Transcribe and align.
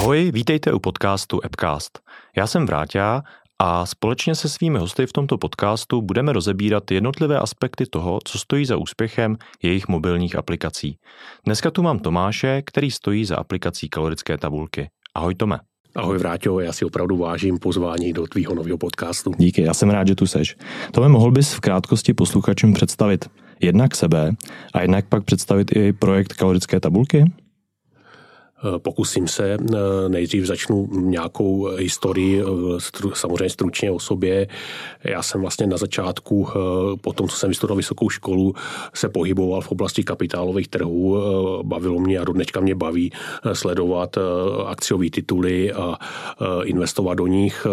Ahoj, 0.00 0.30
vítejte 0.34 0.72
u 0.72 0.78
podcastu 0.78 1.44
Appcast. 1.44 1.98
Já 2.36 2.46
jsem 2.46 2.66
Vráťa 2.66 3.22
a 3.58 3.86
společně 3.86 4.34
se 4.34 4.48
svými 4.48 4.78
hosty 4.78 5.06
v 5.06 5.12
tomto 5.12 5.38
podcastu 5.38 6.02
budeme 6.02 6.32
rozebírat 6.32 6.90
jednotlivé 6.90 7.38
aspekty 7.38 7.86
toho, 7.86 8.18
co 8.24 8.38
stojí 8.38 8.66
za 8.66 8.76
úspěchem 8.76 9.36
jejich 9.62 9.88
mobilních 9.88 10.36
aplikací. 10.36 10.96
Dneska 11.44 11.70
tu 11.70 11.82
mám 11.82 11.98
Tomáše, 11.98 12.62
který 12.66 12.90
stojí 12.90 13.24
za 13.24 13.36
aplikací 13.36 13.88
kalorické 13.88 14.38
tabulky. 14.38 14.88
Ahoj 15.14 15.34
Tome. 15.34 15.58
Ahoj 15.96 16.18
Vráťo, 16.18 16.60
já 16.60 16.72
si 16.72 16.84
opravdu 16.84 17.16
vážím 17.16 17.58
pozvání 17.58 18.12
do 18.12 18.26
tvýho 18.26 18.54
nového 18.54 18.78
podcastu. 18.78 19.32
Díky, 19.38 19.62
já 19.62 19.74
jsem 19.74 19.90
rád, 19.90 20.08
že 20.08 20.14
tu 20.14 20.26
seš. 20.26 20.56
Tome, 20.92 21.08
mohl 21.08 21.30
bys 21.30 21.52
v 21.52 21.60
krátkosti 21.60 22.14
posluchačům 22.14 22.72
představit 22.72 23.30
jednak 23.60 23.96
sebe 23.96 24.32
a 24.74 24.82
jednak 24.82 25.08
pak 25.08 25.24
představit 25.24 25.76
i 25.76 25.92
projekt 25.92 26.32
kalorické 26.32 26.80
tabulky? 26.80 27.24
Eh, 28.64 28.78
pokusím 28.78 29.28
se, 29.28 29.52
eh, 29.52 30.08
nejdřív 30.08 30.44
začnu 30.44 30.88
nějakou 30.92 31.64
historii, 31.64 32.42
eh, 32.42 32.44
samozřejmě 33.14 33.50
stručně 33.50 33.90
o 33.90 33.98
sobě. 33.98 34.48
Já 35.04 35.22
jsem 35.22 35.40
vlastně 35.40 35.66
na 35.66 35.76
začátku, 35.76 36.48
po 37.00 37.12
tom, 37.12 37.28
co 37.28 37.36
jsem 37.36 37.48
vystudoval 37.48 37.76
vysokou 37.76 38.08
školu, 38.08 38.54
se 38.94 39.08
pohyboval 39.08 39.60
v 39.60 39.72
oblasti 39.72 40.04
kapitálových 40.04 40.68
trhů. 40.68 41.16
Bavilo 41.62 42.00
mě 42.00 42.18
a 42.18 42.24
do 42.24 42.32
dnečka 42.32 42.60
mě 42.60 42.74
baví 42.74 43.12
sledovat 43.52 44.18
akciové 44.66 45.10
tituly 45.10 45.72
a 45.72 45.96
investovat 46.64 47.14
do 47.14 47.26
nich. 47.26 47.66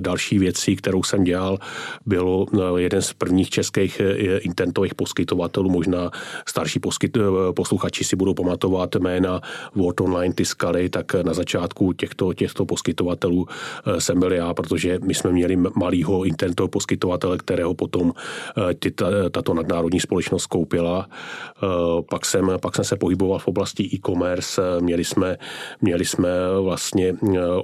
Další 0.00 0.38
věcí, 0.38 0.76
kterou 0.76 1.02
jsem 1.02 1.24
dělal, 1.24 1.58
bylo 2.06 2.46
jeden 2.76 3.02
z 3.02 3.12
prvních 3.12 3.50
českých 3.50 4.00
internetových 4.40 4.94
poskytovatelů, 4.94 5.70
možná 5.70 6.10
starší 6.48 6.80
poskyt, 6.80 7.18
posluchači 7.56 8.04
si 8.04 8.16
budou 8.16 8.34
pamatovat 8.34 8.96
jména 8.96 9.40
Word 9.74 9.95
Sport 9.96 10.08
Online 10.08 10.34
tiskali, 10.34 10.88
tak 10.88 11.14
na 11.14 11.32
začátku 11.34 11.92
těchto, 11.92 12.34
těchto 12.34 12.64
poskytovatelů 12.64 13.46
eh, 13.48 14.00
jsem 14.00 14.20
byl 14.20 14.32
já, 14.32 14.54
protože 14.54 14.98
my 15.02 15.14
jsme 15.14 15.32
měli 15.32 15.56
malýho 15.56 16.24
internetového 16.24 16.68
poskytovatele, 16.68 17.38
kterého 17.38 17.74
potom 17.74 18.12
eh, 18.12 18.74
ty, 18.74 18.90
tato 19.30 19.54
nadnárodní 19.54 20.00
společnost 20.00 20.46
koupila. 20.46 21.08
Eh, 21.08 21.66
pak 22.10 22.24
jsem, 22.26 22.50
pak 22.60 22.76
jsem 22.76 22.84
se 22.84 22.96
pohyboval 22.96 23.38
v 23.38 23.48
oblasti 23.48 23.82
e-commerce. 23.94 24.62
Měli 24.80 25.04
jsme, 25.04 25.36
měli 25.80 26.04
jsme 26.04 26.28
vlastně 26.60 27.14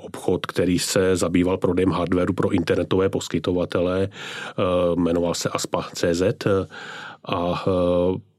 obchod, 0.00 0.46
který 0.46 0.78
se 0.78 1.16
zabýval 1.16 1.58
prodejem 1.58 1.90
hardwareu 1.90 2.32
pro 2.32 2.50
internetové 2.50 3.08
poskytovatele. 3.08 4.08
Jmenoval 4.94 5.34
se 5.34 5.48
Aspa.cz 5.48 6.22
a 7.28 7.64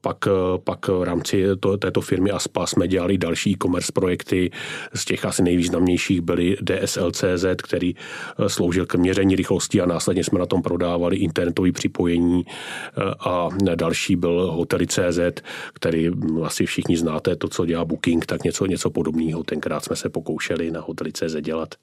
pak, 0.04 0.28
pak 0.64 0.88
v 0.88 1.04
rámci 1.04 1.44
to, 1.60 1.78
této 1.78 2.02
firmy 2.02 2.32
ASPA 2.32 2.68
jsme 2.68 2.88
dělali 2.88 3.18
další 3.18 3.52
e-commerce 3.52 3.92
projekty. 3.92 4.52
Z 4.94 5.06
těch 5.06 5.26
asi 5.26 5.44
nejvýznamnějších 5.44 6.22
byly 6.22 6.58
DSL.cz, 6.62 7.46
který 7.64 7.96
eh, 7.96 8.50
sloužil 8.50 8.86
k 8.86 8.96
měření 8.96 9.36
rychlosti 9.36 9.82
a 9.82 9.86
následně 9.86 10.24
jsme 10.24 10.40
na 10.40 10.46
tom 10.46 10.62
prodávali 10.62 11.18
internetové 11.18 11.72
připojení 11.72 12.46
eh, 12.46 13.02
a 13.20 13.50
další 13.76 14.16
byl 14.16 14.52
Hotely.cz, 14.52 15.42
který 15.74 16.10
hm, 16.10 16.44
asi 16.44 16.66
všichni 16.66 16.98
znáte, 16.98 17.36
to, 17.36 17.48
co 17.48 17.66
dělá 17.66 17.86
Booking, 17.86 18.26
tak 18.26 18.44
něco, 18.44 18.66
něco 18.66 18.90
podobného. 18.90 19.44
Tenkrát 19.44 19.86
jsme 19.86 19.96
se 19.96 20.10
pokoušeli 20.10 20.72
na 20.72 20.82
Hotely.cz 20.82 21.36
dělat. 21.42 21.76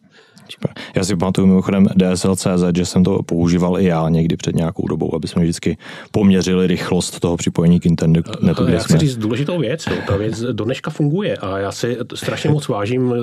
Já 0.96 1.04
si 1.04 1.16
pamatuju 1.16 1.46
mimochodem 1.46 1.86
DSL.cz, 1.86 2.76
že 2.76 2.86
jsem 2.86 3.04
to 3.04 3.22
používal 3.22 3.80
i 3.80 3.84
já 3.84 4.08
někdy 4.08 4.36
před 4.36 4.54
nějakou 4.54 4.88
dobou, 4.88 5.14
aby 5.14 5.28
jsme 5.28 5.42
vždycky 5.42 5.76
poměřili 6.10 6.66
rychlost 6.66 7.20
toho 7.20 7.36
připojení 7.36 7.80
k 7.80 7.86
internetu 7.86 8.09
internetu. 8.16 8.68
Já 8.68 8.78
chci 8.78 8.98
říct 8.98 9.16
důležitou 9.16 9.58
věc. 9.58 9.86
Jo. 9.86 9.96
Ta 10.06 10.16
věc 10.16 10.40
do 10.40 10.64
dneška 10.64 10.90
funguje 10.90 11.36
a 11.36 11.58
já 11.58 11.72
si 11.72 11.96
strašně 12.14 12.50
moc 12.50 12.68
vážím 12.68 13.14
eh, 13.14 13.22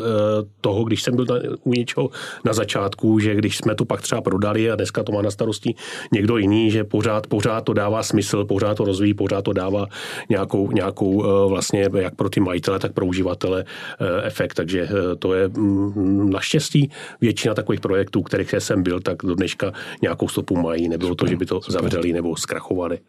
toho, 0.61 0.83
když 0.83 1.03
jsem 1.03 1.15
byl 1.15 1.25
u 1.63 1.73
něčeho 1.73 2.09
na 2.45 2.53
začátku, 2.53 3.19
že 3.19 3.35
když 3.35 3.57
jsme 3.57 3.75
to 3.75 3.85
pak 3.85 4.01
třeba 4.01 4.21
prodali 4.21 4.71
a 4.71 4.75
dneska 4.75 5.03
to 5.03 5.11
má 5.11 5.21
na 5.21 5.31
starosti 5.31 5.75
někdo 6.11 6.37
jiný, 6.37 6.71
že 6.71 6.83
pořád, 6.83 7.27
pořád 7.27 7.61
to 7.61 7.73
dává 7.73 8.03
smysl, 8.03 8.45
pořád 8.45 8.77
to 8.77 8.85
rozvíjí, 8.85 9.13
pořád 9.13 9.41
to 9.41 9.53
dává 9.53 9.87
nějakou, 10.29 10.71
nějakou 10.71 11.23
eh, 11.23 11.49
vlastně 11.49 11.89
jak 11.97 12.15
pro 12.15 12.29
ty 12.29 12.39
majitele, 12.39 12.79
tak 12.79 12.93
pro 12.93 13.05
uživatele 13.05 13.65
eh, 13.99 14.27
efekt. 14.27 14.53
Takže 14.53 14.89
to 15.19 15.33
je 15.33 15.47
mm, 15.47 16.29
naštěstí 16.29 16.91
většina 17.21 17.53
takových 17.53 17.81
projektů, 17.81 18.21
kterých 18.21 18.55
jsem 18.59 18.83
byl, 18.83 18.99
tak 18.99 19.17
do 19.23 19.35
dneška 19.35 19.73
nějakou 20.01 20.27
stopu 20.27 20.55
mají. 20.55 20.89
Nebylo 20.89 21.15
to, 21.15 21.27
že 21.27 21.35
by 21.35 21.45
to 21.45 21.59
zavřeli 21.67 22.13
nebo 22.13 22.35
zkrachovali. 22.35 22.99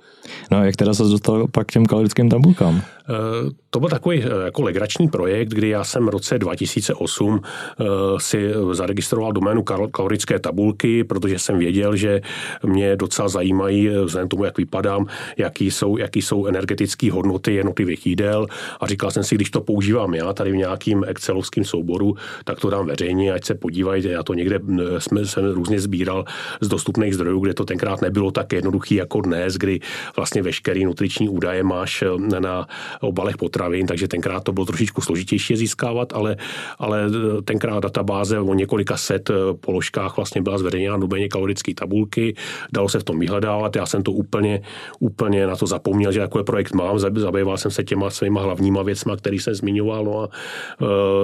No 0.50 0.59
a 0.59 0.65
jak 0.65 0.77
teda 0.77 0.95
se 0.95 1.03
dostal 1.03 1.47
pak 1.49 1.68
k 1.69 1.73
těm 1.73 1.87
kalorickým 1.87 2.29
tabulkám? 2.29 2.83
Eh, 3.11 3.51
to 3.71 3.81
byl 3.81 3.89
takový 3.89 4.25
eh, 4.25 4.45
jako 4.45 4.62
legrační 4.62 5.09
projekt, 5.09 5.49
kdy 5.49 5.69
já 5.69 5.84
jsem 5.84 6.06
v 6.06 6.09
roce 6.09 6.39
2008 6.39 7.41
eh, 7.43 7.84
si 8.19 8.51
zaregistroval 8.73 9.33
doménu 9.33 9.62
kalorické 9.91 10.39
tabulky, 10.39 11.05
protože 11.05 11.39
jsem 11.39 11.59
věděl, 11.59 11.97
že 11.97 12.21
mě 12.67 12.97
docela 12.97 13.28
zajímají, 13.28 13.89
vzhledem 13.89 14.28
tomu, 14.28 14.45
jak 14.45 14.59
vypadám, 14.59 15.07
jaký 15.37 15.71
jsou, 15.71 15.97
jaký 15.97 16.23
jsou 16.23 16.47
energetické 16.47 17.12
hodnoty 17.12 17.55
jednotlivých 17.55 18.07
jídel 18.07 18.47
a 18.81 18.87
říkal 18.87 19.11
jsem 19.11 19.25
si, 19.25 19.34
když 19.34 19.51
to 19.51 19.61
používám 19.61 20.15
já 20.15 20.33
tady 20.33 20.53
v 20.53 20.57
nějakým 20.57 21.05
excelovském 21.09 21.65
souboru, 21.65 22.15
tak 22.45 22.61
to 22.61 22.71
dám 22.71 22.87
veřejně, 22.87 23.33
ať 23.33 23.45
se 23.45 23.55
podívají, 23.55 24.05
já 24.05 24.23
to 24.23 24.34
někde 24.34 24.61
jsme, 24.99 25.27
jsem 25.27 25.53
různě 25.53 25.81
sbíral 25.81 26.25
z 26.61 26.69
dostupných 26.69 27.15
zdrojů, 27.15 27.41
kde 27.41 27.55
to 27.55 27.65
tenkrát 27.65 28.03
nebylo 28.03 28.31
tak 28.31 28.53
jednoduchý 28.53 28.95
jako 28.95 29.21
dnes, 29.21 29.55
kdy 29.55 29.81
vlastně 30.17 30.43
veškerý 30.43 30.84
nutriční 30.84 31.28
údaje 31.28 31.58
máš 31.63 32.05
na 32.39 32.67
obalech 33.01 33.37
potravin, 33.37 33.87
takže 33.87 34.09
tenkrát 34.09 34.45
to 34.45 34.53
bylo 34.53 34.67
trošičku 34.67 35.01
složitější 35.01 35.57
získávat, 35.57 36.13
ale, 36.13 36.37
ale 36.79 37.11
tenkrát 37.45 37.81
databáze 37.83 38.41
o 38.41 38.55
několika 38.55 38.97
set 38.97 39.31
eh, 39.31 39.35
položkách 39.61 40.17
vlastně 40.17 40.43
byla 40.43 40.59
zveřejněna 40.59 40.93
na 40.93 41.01
doméně 41.01 41.29
kalorické 41.29 41.75
tabulky, 41.75 42.35
dalo 42.73 42.89
se 42.89 42.99
v 42.99 43.05
tom 43.05 43.19
vyhledávat, 43.19 43.77
já 43.77 43.87
jsem 43.87 44.03
to 44.03 44.13
úplně, 44.13 44.63
úplně 45.01 45.47
na 45.47 45.57
to 45.57 45.67
zapomněl, 45.67 46.13
že 46.13 46.21
takový 46.21 46.45
projekt 46.45 46.73
mám, 46.75 46.99
zabýval 46.99 47.57
jsem 47.57 47.71
se 47.71 47.85
těma 47.85 48.11
svýma 48.11 48.43
hlavníma 48.43 48.83
věcma, 48.83 49.17
který 49.17 49.39
jsem 49.39 49.55
zmiňoval, 49.55 50.05
no 50.05 50.23
a 50.23 50.29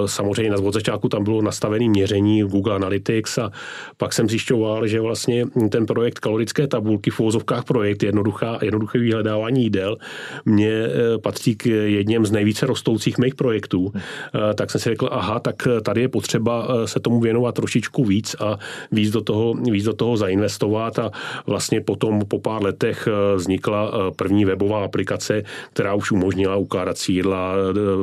samozřejmě 0.05 0.51
na 0.51 0.71
začátku 0.71 1.09
tam 1.09 1.23
bylo 1.23 1.41
nastavené 1.41 1.89
měření 1.89 2.41
Google 2.41 2.75
Analytics 2.75 3.37
a 3.37 3.51
pak 3.97 4.13
jsem 4.13 4.29
zjišťoval, 4.29 4.87
že 4.87 5.01
vlastně 5.01 5.45
ten 5.69 5.85
projekt 5.85 6.19
kalorické 6.19 6.67
tabulky 6.67 7.09
v 7.09 7.19
projekt 7.65 8.03
jednoduchá, 8.03 8.59
jednoduché 8.61 8.99
vyhledávání 8.99 9.63
jídel 9.63 9.97
mě 10.45 10.71
eh, 10.71 11.17
patří 11.17 11.55
k 11.55 11.65
jedním 11.65 12.25
z 12.25 12.31
nejvíce 12.31 12.65
rostoucích 12.65 13.17
mých 13.17 13.35
projektů, 13.35 13.93
eh, 13.95 14.53
tak 14.53 14.71
jsem 14.71 14.81
si 14.81 14.89
řekl, 14.89 15.09
aha, 15.11 15.39
tak 15.39 15.67
tady 15.83 16.01
je 16.01 16.07
potřeba 16.07 16.67
eh, 16.69 16.87
se 16.87 16.99
tomu 16.99 17.19
věnovat 17.19 17.55
trošičku 17.55 18.05
víc 18.05 18.35
a 18.39 18.57
víc 18.91 19.11
do 19.11 19.21
toho, 19.21 19.53
víc 19.53 19.85
do 19.85 19.93
toho 19.93 20.17
zainvestovat 20.17 20.99
a 20.99 21.11
vlastně 21.47 21.81
potom 21.81 22.21
po 22.27 22.39
pár 22.39 22.63
letech 22.63 23.07
eh, 23.07 23.35
vznikla 23.35 24.11
první 24.15 24.45
webová 24.45 24.85
aplikace, 24.85 25.43
která 25.73 25.93
už 25.93 26.11
umožnila 26.11 26.55
ukládat 26.55 26.97
si 26.97 27.11
jídla 27.11 27.53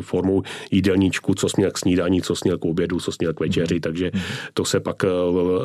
formou 0.00 0.42
jídelníčku, 0.70 1.34
co 1.34 1.48
směl 1.48 1.70
k 1.70 1.78
snídaní, 1.78 2.22
co 2.22 2.36
směl 2.36 2.58
k 2.58 2.64
obědu, 2.64 3.00
co 3.00 3.12
směl 3.12 3.32
k 3.32 3.40
večeři, 3.40 3.74
hmm. 3.74 3.80
takže 3.80 4.10
hmm. 4.14 4.22
to 4.54 4.64
se 4.64 4.80
pak 4.80 5.04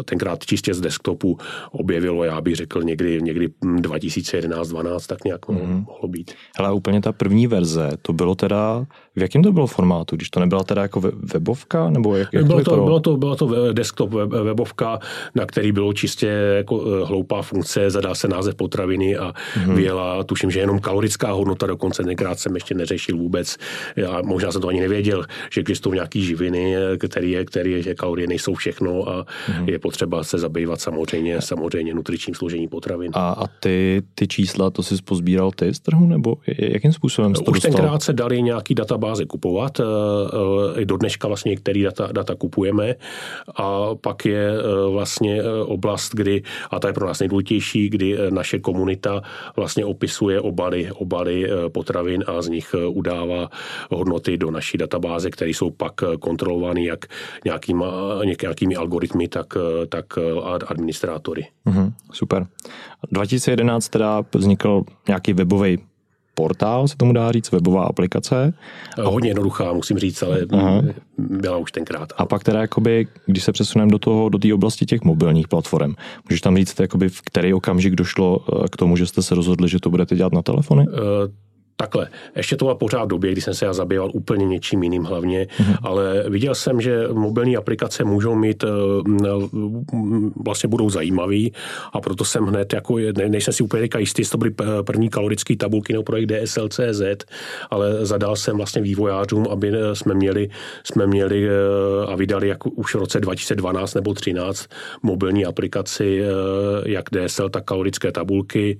tenkrát 0.05 0.45
čistě 0.45 0.73
z 0.73 0.81
desktopu 0.81 1.37
objevilo, 1.71 2.23
já 2.23 2.41
bych 2.41 2.55
řekl 2.55 2.83
někdy, 2.83 3.21
někdy 3.21 3.47
2011-12, 3.47 5.07
tak 5.07 5.23
nějak 5.23 5.47
mm. 5.47 5.85
mohlo 5.87 6.07
být. 6.07 6.31
Ale 6.57 6.73
úplně 6.73 7.01
ta 7.01 7.11
první 7.11 7.47
verze, 7.47 7.89
to 8.01 8.13
bylo 8.13 8.35
teda, 8.35 8.85
v 9.17 9.21
jakém 9.21 9.43
to 9.43 9.51
bylo 9.51 9.67
formátu, 9.67 10.15
když 10.15 10.29
to 10.29 10.39
nebyla 10.39 10.63
teda 10.63 10.81
jako 10.81 11.01
webovka, 11.33 11.89
nebo 11.89 12.15
jak, 12.15 12.33
jak 12.33 12.45
bylo, 12.45 12.63
to, 12.63 12.75
to, 12.75 12.83
bylo, 12.83 12.99
to, 12.99 13.17
bylo 13.17 13.35
to 13.35 13.73
desktop 13.73 14.09
webovka, 14.43 14.99
na 15.35 15.45
který 15.45 15.71
bylo 15.71 15.93
čistě 15.93 16.27
jako 16.57 16.83
eh, 16.85 17.05
hloupá 17.05 17.41
funkce, 17.41 17.89
zadá 17.89 18.15
se 18.15 18.27
název 18.27 18.55
potraviny 18.55 19.17
a 19.17 19.33
mm-hmm. 19.33 19.73
vyjela, 19.73 20.23
tuším, 20.23 20.51
že 20.51 20.59
jenom 20.59 20.79
kalorická 20.79 21.31
hodnota, 21.31 21.67
dokonce 21.67 22.03
tenkrát 22.03 22.39
jsem 22.39 22.55
ještě 22.55 22.75
neřešil 22.75 23.17
vůbec, 23.17 23.57
já 23.95 24.21
možná 24.21 24.51
jsem 24.51 24.61
to 24.61 24.67
ani 24.67 24.79
nevěděl, 24.79 25.25
že 25.51 25.61
existují 25.61 25.93
nějaký 25.93 26.23
živiny, 26.23 26.75
který 26.97 27.71
je, 27.71 27.81
že 27.81 27.95
kalorie 27.95 28.27
nejsou 28.27 28.53
všechno 28.53 29.09
a 29.09 29.23
mm-hmm. 29.23 29.69
je 29.69 29.79
potřeba 29.79 30.23
se 30.23 30.37
zabývat 30.37 30.81
samozřejmě, 30.81 31.41
samozřejmě 31.41 31.93
nutričním 31.93 32.35
složením 32.35 32.69
potravin. 32.69 33.11
A, 33.13 33.29
a 33.29 33.47
ty, 33.59 34.01
ty 34.15 34.27
čísla, 34.27 34.69
to 34.69 34.83
jsi 34.83 34.95
pozbíral 35.03 35.51
ty 35.51 35.73
z 35.73 35.79
trhu, 35.79 36.05
nebo 36.05 36.37
jakým 36.57 36.93
způsobem 36.93 37.35
jsi 37.35 37.43
to 37.43 37.51
Už 37.51 37.57
dostal? 37.57 37.71
tenkrát 37.71 38.03
se 38.03 38.13
dali 38.13 38.41
nějaký 38.41 38.75
databáze 38.75 39.06
kupovat. 39.25 39.79
Eh, 39.79 39.83
eh, 39.83 40.81
I 40.81 40.85
do 40.85 40.97
dneška 40.97 41.27
vlastně 41.27 41.49
některé 41.49 41.83
data, 41.83 42.09
data 42.11 42.35
kupujeme. 42.35 42.95
A 43.55 43.95
pak 43.95 44.25
je 44.25 44.51
eh, 44.51 44.89
vlastně 44.89 45.43
oblast, 45.65 46.15
kdy, 46.15 46.43
a 46.71 46.79
to 46.79 46.87
je 46.87 46.93
pro 46.93 47.07
nás 47.07 47.19
nejdůležitější, 47.19 47.89
kdy 47.89 48.17
naše 48.29 48.59
komunita 48.59 49.21
vlastně 49.55 49.85
opisuje 49.85 50.41
obaly, 50.41 50.91
obaly 50.91 51.49
potravin 51.71 52.23
a 52.27 52.41
z 52.41 52.47
nich 52.47 52.75
udává 52.89 53.49
hodnoty 53.91 54.37
do 54.37 54.51
naší 54.51 54.77
databáze, 54.77 55.29
které 55.29 55.51
jsou 55.51 55.69
pak 55.71 55.93
kontrolovány 56.19 56.85
jak 56.85 57.05
nějakýma, 57.45 57.87
nějakými 58.41 58.75
algoritmy, 58.75 59.27
tak, 59.27 59.53
tak 59.89 60.05
administrátory. 60.67 61.47
Mm-hmm, 61.65 61.93
super. 62.11 62.47
2011 63.11 63.89
teda 63.89 64.23
vznikl 64.35 64.83
nějaký 65.07 65.33
webový 65.33 65.86
portál, 66.37 66.87
se 66.87 66.97
tomu 66.97 67.13
dá 67.13 67.31
říct, 67.31 67.51
webová 67.51 67.83
aplikace. 67.83 68.53
A 69.03 69.09
hodně 69.09 69.29
jednoduchá, 69.29 69.73
musím 69.73 69.97
říct, 69.97 70.23
ale 70.23 70.45
Aha. 70.51 70.81
byla 71.17 71.57
už 71.57 71.71
tenkrát. 71.71 72.13
A 72.17 72.25
pak 72.25 72.43
teda, 72.43 72.61
jakoby, 72.61 73.07
když 73.25 73.43
se 73.43 73.51
přesuneme 73.51 73.91
do 73.91 73.99
toho, 73.99 74.29
do 74.29 74.37
té 74.37 74.53
oblasti 74.53 74.85
těch 74.85 75.01
mobilních 75.03 75.47
platform, 75.47 75.93
můžeš 76.29 76.41
tam 76.41 76.57
říct, 76.57 76.79
jakoby, 76.79 77.09
v 77.09 77.21
který 77.21 77.53
okamžik 77.53 77.95
došlo 77.95 78.39
eh, 78.39 78.67
k 78.71 78.77
tomu, 78.77 78.97
že 78.97 79.05
jste 79.05 79.21
se 79.21 79.35
rozhodli, 79.35 79.69
že 79.69 79.79
to 79.79 79.89
budete 79.89 80.15
dělat 80.15 80.33
na 80.33 80.41
telefony? 80.41 80.85
Uh, 80.87 80.93
Takhle, 81.79 82.07
ještě 82.35 82.55
to 82.55 82.65
byla 82.65 82.75
pořád 82.75 83.03
v 83.03 83.07
době, 83.07 83.31
kdy 83.31 83.41
jsem 83.41 83.53
se 83.53 83.65
já 83.65 83.73
zabýval 83.73 84.11
úplně 84.13 84.45
něčím 84.45 84.83
jiným 84.83 85.03
hlavně, 85.03 85.45
mm-hmm. 85.45 85.77
ale 85.83 86.23
viděl 86.29 86.55
jsem, 86.55 86.81
že 86.81 87.07
mobilní 87.13 87.57
aplikace 87.57 88.03
můžou 88.03 88.35
mít, 88.35 88.63
eh, 88.63 88.67
vlastně 90.45 90.69
budou 90.69 90.89
zajímavý 90.89 91.53
a 91.93 92.01
proto 92.01 92.25
jsem 92.25 92.45
hned, 92.45 92.73
jako, 92.73 92.97
ne, 92.97 93.29
nejsem 93.29 93.53
si 93.53 93.63
úplně 93.63 93.89
jistý, 93.97 94.21
jestli 94.21 94.31
to 94.31 94.37
byly 94.37 94.51
první 94.81 95.09
kalorické 95.09 95.55
tabulky 95.55 95.93
nebo 95.93 96.03
projekt 96.03 96.25
DSL.cz, 96.25 97.25
ale 97.69 98.05
zadal 98.05 98.35
jsem 98.35 98.57
vlastně 98.57 98.81
vývojářům, 98.81 99.47
aby 99.51 99.71
eh, 99.73 99.95
jsme 99.95 100.13
měli, 100.13 100.49
jsme 100.83 101.07
měli 101.07 101.47
eh, 101.47 101.51
a 102.07 102.15
vydali 102.15 102.47
jako 102.47 102.69
už 102.69 102.95
v 102.95 102.97
roce 102.97 103.19
2012 103.19 103.93
nebo 103.93 104.13
2013 104.13 104.67
mobilní 105.03 105.45
aplikaci, 105.45 106.21
jak 106.85 107.05
DSL, 107.09 107.49
tak 107.49 107.63
kalorické 107.63 108.11
tabulky 108.11 108.77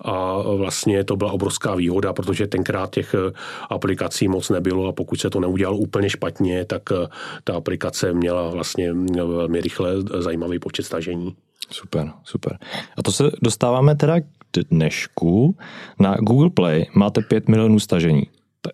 a 0.00 0.42
vlastně 0.56 1.04
to 1.04 1.16
byla 1.16 1.32
obrovská 1.32 1.74
výhoda, 1.74 2.12
protože 2.12 2.35
protože 2.36 2.46
tenkrát 2.46 2.90
těch 2.90 3.14
eh, 3.14 3.32
aplikací 3.70 4.28
moc 4.28 4.50
nebylo 4.50 4.88
a 4.88 4.92
pokud 4.92 5.20
se 5.20 5.30
to 5.30 5.40
neudělalo 5.40 5.76
úplně 5.78 6.10
špatně, 6.10 6.64
tak 6.64 6.82
eh, 6.92 7.06
ta 7.44 7.56
aplikace 7.56 8.12
měla 8.12 8.50
vlastně 8.50 8.92
velmi 9.16 9.60
rychle 9.60 9.92
zajímavý 10.18 10.58
počet 10.58 10.82
stažení. 10.82 11.36
Super, 11.70 12.12
super. 12.24 12.58
A 12.96 13.02
to 13.02 13.12
se 13.12 13.30
dostáváme 13.42 13.96
teda 13.96 14.20
k 14.20 14.24
dnešku. 14.70 15.56
Na 16.00 16.14
Google 16.14 16.50
Play 16.50 16.86
máte 16.94 17.22
5 17.22 17.48
milionů 17.48 17.80
stažení. 17.80 18.22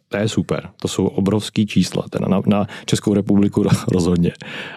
To 0.08 0.16
je 0.16 0.28
super, 0.28 0.68
to 0.80 0.88
jsou 0.88 1.06
obrovský 1.06 1.66
čísla, 1.66 2.04
teda 2.10 2.26
na, 2.28 2.42
na 2.46 2.66
Českou 2.86 3.14
republiku 3.14 3.64
rozhodně. 3.92 4.32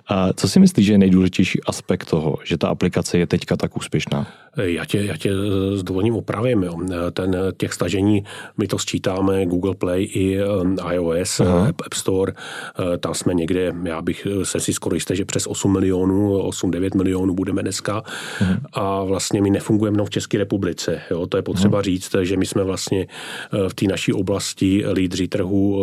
A 0.08 0.34
co 0.34 0.50
si 0.50 0.60
myslíš, 0.60 0.86
že 0.86 0.94
je 0.94 0.98
nejdůležitější 0.98 1.64
aspekt 1.64 2.10
toho, 2.10 2.38
že 2.44 2.58
ta 2.58 2.68
aplikace 2.68 3.18
je 3.18 3.28
teďka 3.28 3.58
tak 3.58 3.78
úspěšná? 3.78 4.28
Já 4.58 4.86
tě, 4.86 5.06
já 5.06 5.18
tě 5.18 5.32
s 5.76 5.84
dovolením 5.84 6.16
opravím. 6.16 6.64
Jo. 6.64 6.78
Ten, 7.14 7.38
těch 7.58 7.74
stažení, 7.74 8.24
my 8.58 8.68
to 8.68 8.80
sčítáme 8.80 9.46
Google 9.46 9.76
Play 9.76 10.04
i 10.04 10.40
iOS, 10.92 11.40
Aha. 11.40 11.68
App 11.68 11.94
Store. 11.94 12.34
Tam 13.00 13.14
jsme 13.14 13.34
někde, 13.34 13.74
já 13.84 14.02
bych 14.02 14.28
se 14.44 14.60
si 14.60 14.74
skoro 14.74 14.96
jistý, 14.96 15.16
že 15.16 15.26
přes 15.26 15.48
8 15.48 15.74
milionů, 15.74 16.38
8-9 16.38 16.98
milionů 16.98 17.34
budeme 17.34 17.62
dneska. 17.62 18.04
Aha. 18.42 18.58
A 18.74 19.04
vlastně 19.04 19.42
my 19.42 19.50
nefungujeme 19.50 20.06
v 20.06 20.10
České 20.10 20.38
republice. 20.38 21.02
Jo. 21.12 21.28
To 21.28 21.38
je 21.38 21.44
potřeba 21.44 21.78
Aha. 21.78 21.84
říct, 21.84 22.16
že 22.22 22.38
my 22.38 22.46
jsme 22.46 22.64
vlastně 22.64 23.08
v 23.68 23.74
té 23.74 23.86
naší 23.88 24.14
oblasti 24.14 24.84
lídři 24.94 25.05
trhu 25.10 25.82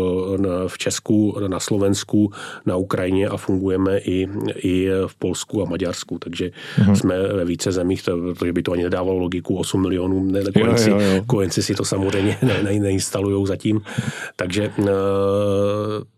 v 0.67 0.79
Česku, 0.79 1.39
na 1.47 1.61
Slovensku, 1.61 2.33
na 2.67 2.77
Ukrajině 2.77 3.29
a 3.29 3.37
fungujeme 3.37 3.99
i, 3.99 4.29
i 4.57 4.89
v 5.07 5.15
Polsku 5.15 5.63
a 5.63 5.65
Maďarsku. 5.65 6.19
Takže 6.19 6.51
Aha. 6.81 6.95
jsme 6.95 7.23
ve 7.23 7.45
více 7.45 7.73
zemích, 7.73 8.03
protože 8.39 8.53
by 8.53 8.63
to 8.63 8.73
ani 8.73 8.83
nedávalo 8.83 9.19
logiku, 9.19 9.57
8 9.57 9.83
milionů, 9.83 10.25
ne, 10.25 10.43
kojenci, 10.53 10.91
jo, 10.91 10.99
jo, 11.01 11.11
jo. 11.17 11.23
kojenci 11.27 11.63
si 11.63 11.75
to 11.75 11.85
samozřejmě 11.85 12.39
ne, 12.43 12.63
ne, 12.63 12.81
neinstalují 12.81 13.47
zatím. 13.47 13.81
Takže 14.37 14.71
eh, 14.79 14.85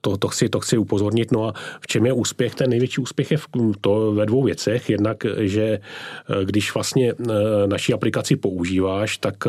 to, 0.01 0.17
to, 0.17 0.29
chci, 0.29 0.49
to 0.49 0.61
chci 0.61 0.79
upozornit. 0.79 1.33
No 1.33 1.49
a 1.49 1.55
v 1.81 1.87
čem 1.87 2.07
je 2.07 2.13
úspěch? 2.13 2.55
Ten 2.55 2.71
největší 2.71 3.01
úspěch 3.01 3.31
je 3.31 3.37
v, 3.37 3.47
to 3.81 4.13
ve 4.13 4.27
dvou 4.27 4.43
věcech. 4.43 4.91
Jednak, 4.91 5.27
že 5.39 5.63
eh, 5.63 6.45
když 6.45 6.75
vlastně 6.75 7.13
eh, 7.13 7.67
naší 7.67 7.93
aplikaci 7.95 8.37
používáš, 8.37 9.19
tak 9.19 9.47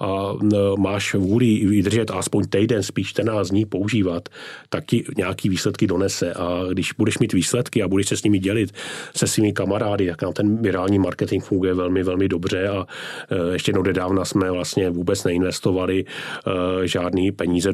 a 0.00 0.32
máš 0.78 1.14
vůli 1.14 1.66
vydržet 1.66 2.10
aspoň 2.10 2.44
týden, 2.48 2.73
spíš 2.82 3.08
14 3.08 3.48
dní 3.48 3.64
používat, 3.64 4.28
tak 4.68 4.84
ti 4.86 5.04
nějaký 5.16 5.48
výsledky 5.48 5.86
donese. 5.86 6.32
A 6.32 6.60
když 6.72 6.92
budeš 6.92 7.18
mít 7.18 7.32
výsledky 7.32 7.82
a 7.82 7.88
budeš 7.88 8.08
se 8.08 8.16
s 8.16 8.22
nimi 8.22 8.38
dělit 8.38 8.72
se 9.16 9.26
svými 9.26 9.52
kamarády, 9.52 10.06
tak 10.06 10.22
nám 10.22 10.32
ten 10.32 10.62
virální 10.62 10.98
marketing 10.98 11.44
funguje 11.44 11.74
velmi, 11.74 12.02
velmi 12.02 12.28
dobře 12.28 12.68
a 12.68 12.86
e, 13.30 13.52
ještě 13.52 13.70
jednou 13.70 13.82
nedávna 13.82 14.24
jsme 14.24 14.50
vlastně 14.50 14.90
vůbec 14.90 15.24
neinvestovali 15.24 16.04
e, 16.04 16.88
žádný 16.88 17.32
peníze 17.32 17.72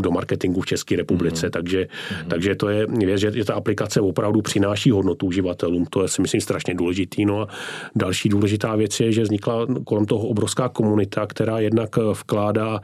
do 0.00 0.10
marketingu 0.10 0.60
v 0.60 0.66
České 0.66 0.96
republice, 0.96 1.46
mm-hmm. 1.46 1.50
takže, 1.50 1.82
mm-hmm. 1.82 2.28
takže 2.28 2.54
to 2.54 2.68
je 2.68 2.86
věc, 2.86 3.20
že 3.20 3.44
ta 3.44 3.54
aplikace 3.54 4.00
opravdu 4.00 4.42
přináší 4.42 4.90
hodnotu 4.90 5.26
uživatelům, 5.26 5.86
to 5.90 6.02
je 6.02 6.08
si 6.08 6.22
myslím 6.22 6.40
strašně 6.40 6.74
důležitý. 6.74 7.24
No 7.24 7.40
a 7.40 7.48
další 7.96 8.28
důležitá 8.28 8.76
věc 8.76 9.00
je, 9.00 9.12
že 9.12 9.22
vznikla 9.22 9.66
kolem 9.84 10.06
toho 10.06 10.26
obrovská 10.26 10.68
komunita, 10.68 11.26
která 11.26 11.58
jednak 11.58 11.96
vkládá, 11.96 12.80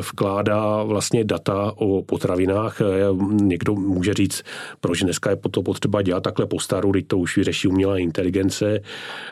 vkládá 0.00 0.79
vlastně 0.84 1.24
data 1.24 1.72
o 1.76 2.02
potravinách. 2.02 2.78
Někdo 3.42 3.74
může 3.74 4.14
říct, 4.14 4.42
proč 4.80 5.02
dneska 5.02 5.30
je 5.30 5.36
to 5.50 5.62
potřeba 5.62 6.02
dělat 6.02 6.22
takhle 6.22 6.46
po 6.46 6.60
staru, 6.60 6.92
to 7.06 7.18
už 7.18 7.36
vyřeší 7.36 7.68
umělá 7.68 7.98
inteligence. 7.98 8.80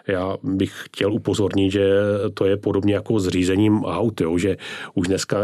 Já 0.06 0.36
bych 0.42 0.72
chtěl 0.84 1.12
upozornit, 1.12 1.70
že 1.70 1.90
to 2.34 2.44
je 2.44 2.56
podobně 2.56 2.94
jako 2.94 3.20
s 3.20 3.28
řízením 3.28 3.84
aut, 3.84 4.20
jo, 4.20 4.38
že 4.38 4.56
už 4.94 5.08
dneska 5.08 5.38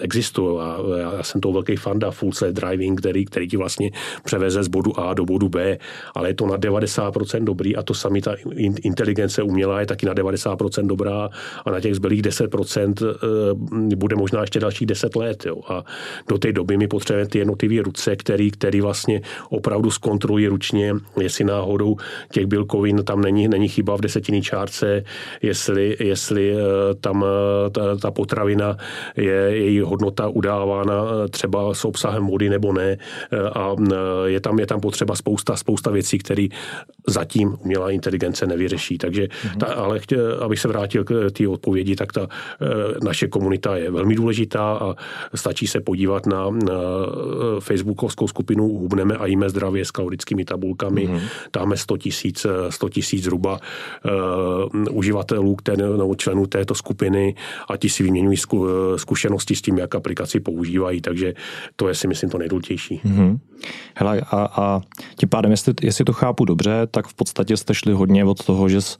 existuje 0.00 0.60
a 0.60 0.76
já 1.16 1.22
jsem 1.22 1.40
to 1.40 1.52
velký 1.52 1.76
fanda 1.76 2.10
full 2.10 2.32
self 2.32 2.54
driving, 2.54 3.00
který, 3.00 3.24
který 3.24 3.48
ti 3.48 3.56
vlastně 3.56 3.90
převeze 4.24 4.62
z 4.62 4.68
bodu 4.68 5.00
A 5.00 5.14
do 5.14 5.24
bodu 5.24 5.48
B, 5.48 5.78
ale 6.14 6.28
je 6.28 6.34
to 6.34 6.46
na 6.46 6.58
90% 6.58 7.44
dobrý 7.44 7.76
a 7.76 7.82
to 7.82 7.94
sami 7.94 8.20
ta 8.20 8.36
inteligence 8.82 9.42
umělá 9.42 9.80
je 9.80 9.86
taky 9.86 10.06
na 10.06 10.14
90% 10.14 10.86
dobrá 10.86 11.28
a 11.64 11.70
na 11.70 11.80
těch 11.80 11.94
zbylých 11.94 12.22
10% 12.22 12.94
eh, 13.92 13.96
bude 13.96 14.16
možná 14.16 14.40
ještě 14.40 14.60
dalších 14.60 14.86
10 14.86 15.16
let. 15.16 15.39
Jo. 15.44 15.60
A 15.68 15.84
do 16.28 16.38
té 16.38 16.52
doby 16.52 16.76
my 16.76 16.88
potřebujeme 16.88 17.28
ty 17.28 17.38
jednotlivé 17.38 17.82
ruce, 17.82 18.16
který, 18.16 18.50
který 18.50 18.80
vlastně 18.80 19.20
opravdu 19.48 19.90
zkontrolují 19.90 20.46
ručně, 20.46 20.94
jestli 21.20 21.44
náhodou 21.44 21.96
těch 22.32 22.46
bílkovin 22.46 23.02
tam 23.04 23.20
není, 23.20 23.48
není 23.48 23.68
chyba 23.68 23.96
v 23.96 24.00
desetinný 24.00 24.42
čárce, 24.42 25.04
jestli, 25.42 25.96
jestli 26.00 26.54
eh, 26.54 26.60
tam 27.00 27.24
eh, 27.24 27.70
ta, 27.70 27.96
ta 27.96 28.10
potravina 28.10 28.76
je 29.16 29.32
její 29.32 29.80
hodnota 29.80 30.28
udávána 30.28 30.94
eh, 31.24 31.28
třeba 31.28 31.74
s 31.74 31.84
obsahem 31.84 32.26
vody 32.26 32.50
nebo 32.50 32.72
ne 32.72 32.96
a 33.54 33.76
je 34.26 34.40
tam, 34.40 34.58
je 34.58 34.66
tam 34.66 34.80
potřeba 34.80 35.14
spousta, 35.14 35.56
spousta 35.56 35.90
věcí, 35.90 36.18
které 36.18 36.46
zatím 37.06 37.56
umělá 37.64 37.90
inteligence 37.90 38.46
nevyřeší. 38.46 38.98
Takže, 38.98 39.22
mm-hmm. 39.22 39.56
ta, 39.58 39.66
ale 39.66 39.98
chtě, 39.98 40.16
abych 40.40 40.60
se 40.60 40.68
vrátil 40.68 41.04
k 41.04 41.30
té 41.32 41.48
odpovědi, 41.48 41.96
tak 41.96 42.12
ta 42.12 42.28
naše 43.02 43.28
komunita 43.28 43.76
je 43.76 43.90
velmi 43.90 44.14
důležitá 44.14 44.62
a 44.62 44.94
stačí 45.34 45.66
se 45.66 45.80
podívat 45.80 46.26
na, 46.26 46.50
na 46.50 46.80
facebookovskou 47.60 48.28
skupinu 48.28 48.68
Hubneme 48.68 49.16
a 49.16 49.26
jíme 49.26 49.50
zdravě 49.50 49.84
s 49.84 49.90
kalorickými 49.90 50.44
tabulkami. 50.44 51.08
Mm-hmm. 51.08 51.20
Tam 51.50 51.62
máme 51.62 51.76
100 51.76 51.96
tisíc 51.96 52.46
100 52.68 52.88
tisíc 52.88 53.24
zhruba 53.24 53.60
uživatelů, 54.90 55.54
které, 55.54 55.88
nebo 55.88 56.14
členů 56.14 56.46
této 56.46 56.74
skupiny 56.74 57.34
a 57.68 57.76
ti 57.76 57.88
si 57.88 58.02
vyměňují 58.02 58.36
zkušenosti 58.96 59.56
s 59.56 59.62
tím, 59.62 59.78
jak 59.78 59.94
aplikaci 59.94 60.40
používají, 60.40 61.00
takže 61.00 61.34
to 61.76 61.88
je 61.88 61.94
si 61.94 62.08
myslím 62.08 62.30
to 62.30 62.38
nejdůležitější. 62.38 63.00
Mm-hmm. 63.04 63.38
Hele, 63.94 64.20
a, 64.20 64.44
a 64.44 64.80
tím 65.16 65.28
pádem, 65.28 65.50
jestli, 65.50 65.74
jestli 65.82 66.04
to 66.04 66.12
chápu 66.12 66.44
dobře, 66.44 66.86
tak 66.90 67.06
v 67.06 67.14
podstatě 67.14 67.56
jste 67.56 67.74
šli 67.74 67.92
hodně 67.92 68.24
od 68.24 68.44
toho, 68.44 68.68
že 68.68 68.80
jsi 68.80 68.96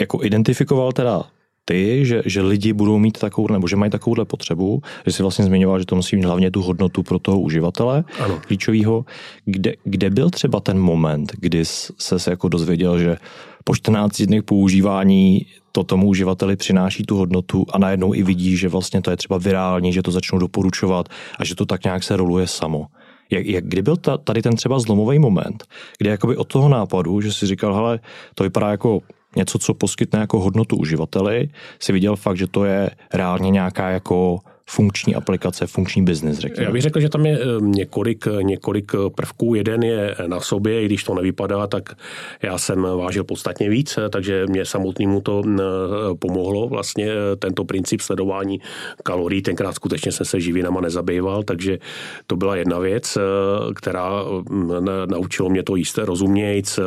jako 0.00 0.24
identifikoval 0.24 0.92
teda 0.92 1.22
ty, 1.68 2.06
že, 2.06 2.22
že 2.24 2.40
lidi 2.42 2.72
budou 2.72 2.98
mít 2.98 3.18
takovou, 3.18 3.48
nebo 3.52 3.68
že 3.68 3.76
mají 3.76 3.90
takovouhle 3.90 4.24
potřebu, 4.24 4.82
že 5.06 5.12
si 5.12 5.22
vlastně 5.22 5.44
zmiňoval, 5.44 5.78
že 5.78 5.84
to 5.84 5.96
musí 5.96 6.16
mít 6.16 6.24
hlavně 6.24 6.50
tu 6.50 6.62
hodnotu 6.62 7.02
pro 7.02 7.18
toho 7.18 7.40
uživatele 7.40 8.04
ano. 8.20 8.40
klíčového. 8.46 9.04
Kde, 9.44 9.74
kde 9.84 10.10
byl 10.10 10.30
třeba 10.30 10.60
ten 10.60 10.78
moment, 10.78 11.32
kdy 11.40 11.64
se, 11.64 12.18
se 12.18 12.30
jako 12.30 12.48
dozvěděl, 12.48 12.98
že 12.98 13.16
po 13.64 13.76
14 13.76 14.22
dnech 14.22 14.42
používání 14.42 15.46
to 15.72 15.84
tomu 15.84 16.08
uživateli 16.08 16.56
přináší 16.56 17.04
tu 17.04 17.16
hodnotu 17.16 17.66
a 17.72 17.78
najednou 17.78 18.14
i 18.14 18.22
vidí, 18.22 18.56
že 18.56 18.68
vlastně 18.68 19.02
to 19.02 19.10
je 19.10 19.16
třeba 19.16 19.38
virální, 19.38 19.92
že 19.92 20.02
to 20.02 20.10
začnou 20.10 20.38
doporučovat 20.38 21.08
a 21.38 21.44
že 21.44 21.54
to 21.54 21.66
tak 21.66 21.84
nějak 21.84 22.02
se 22.02 22.16
roluje 22.16 22.46
samo. 22.46 22.86
Jak, 23.30 23.46
jak, 23.46 23.64
kdy 23.64 23.82
byl 23.82 23.96
ta, 23.96 24.16
tady 24.16 24.42
ten 24.42 24.56
třeba 24.56 24.78
zlomový 24.78 25.18
moment, 25.18 25.64
kdy 25.98 26.10
jakoby 26.10 26.36
od 26.36 26.48
toho 26.48 26.68
nápadu, 26.68 27.20
že 27.20 27.32
si 27.32 27.46
říkal, 27.46 27.74
hele, 27.74 28.00
to 28.34 28.44
vypadá 28.44 28.70
jako 28.70 29.00
něco, 29.36 29.58
co 29.58 29.74
poskytne 29.74 30.20
jako 30.20 30.40
hodnotu 30.40 30.76
uživateli, 30.76 31.48
si 31.78 31.92
viděl 31.92 32.16
fakt, 32.16 32.36
že 32.36 32.46
to 32.46 32.64
je 32.64 32.90
reálně 33.14 33.50
nějaká 33.50 33.90
jako 33.90 34.38
funkční 34.68 35.14
aplikace, 35.14 35.66
funkční 35.66 36.02
biznis, 36.02 36.38
řekněme. 36.38 36.66
Já 36.66 36.72
bych 36.72 36.82
řekl, 36.82 37.00
že 37.00 37.08
tam 37.08 37.26
je 37.26 37.38
eh, 37.38 37.44
několik, 37.60 38.24
několik 38.42 38.92
prvků. 39.14 39.54
Jeden 39.54 39.82
je 39.82 40.16
na 40.26 40.40
sobě, 40.40 40.82
i 40.82 40.86
když 40.86 41.04
to 41.04 41.14
nevypadá, 41.14 41.66
tak 41.66 41.92
já 42.42 42.58
jsem 42.58 42.82
vážil 42.82 43.24
podstatně 43.24 43.68
víc, 43.68 43.98
takže 44.10 44.46
mě 44.46 44.64
samotnému 44.64 45.20
to 45.20 45.42
eh, 45.46 45.60
pomohlo 46.18 46.68
vlastně 46.68 47.06
eh, 47.10 47.36
tento 47.36 47.64
princip 47.64 48.00
sledování 48.00 48.60
kalorií. 49.02 49.42
Tenkrát 49.42 49.74
skutečně 49.74 50.12
jsem 50.12 50.26
se 50.26 50.40
živinama 50.40 50.80
nezabýval, 50.80 51.42
takže 51.42 51.78
to 52.26 52.36
byla 52.36 52.56
jedna 52.56 52.78
věc, 52.78 53.18
která 53.74 54.24
naučilo 55.06 55.50
mě 55.50 55.62
to 55.62 55.76
jíst 55.76 55.98
rozumějc, 55.98 56.78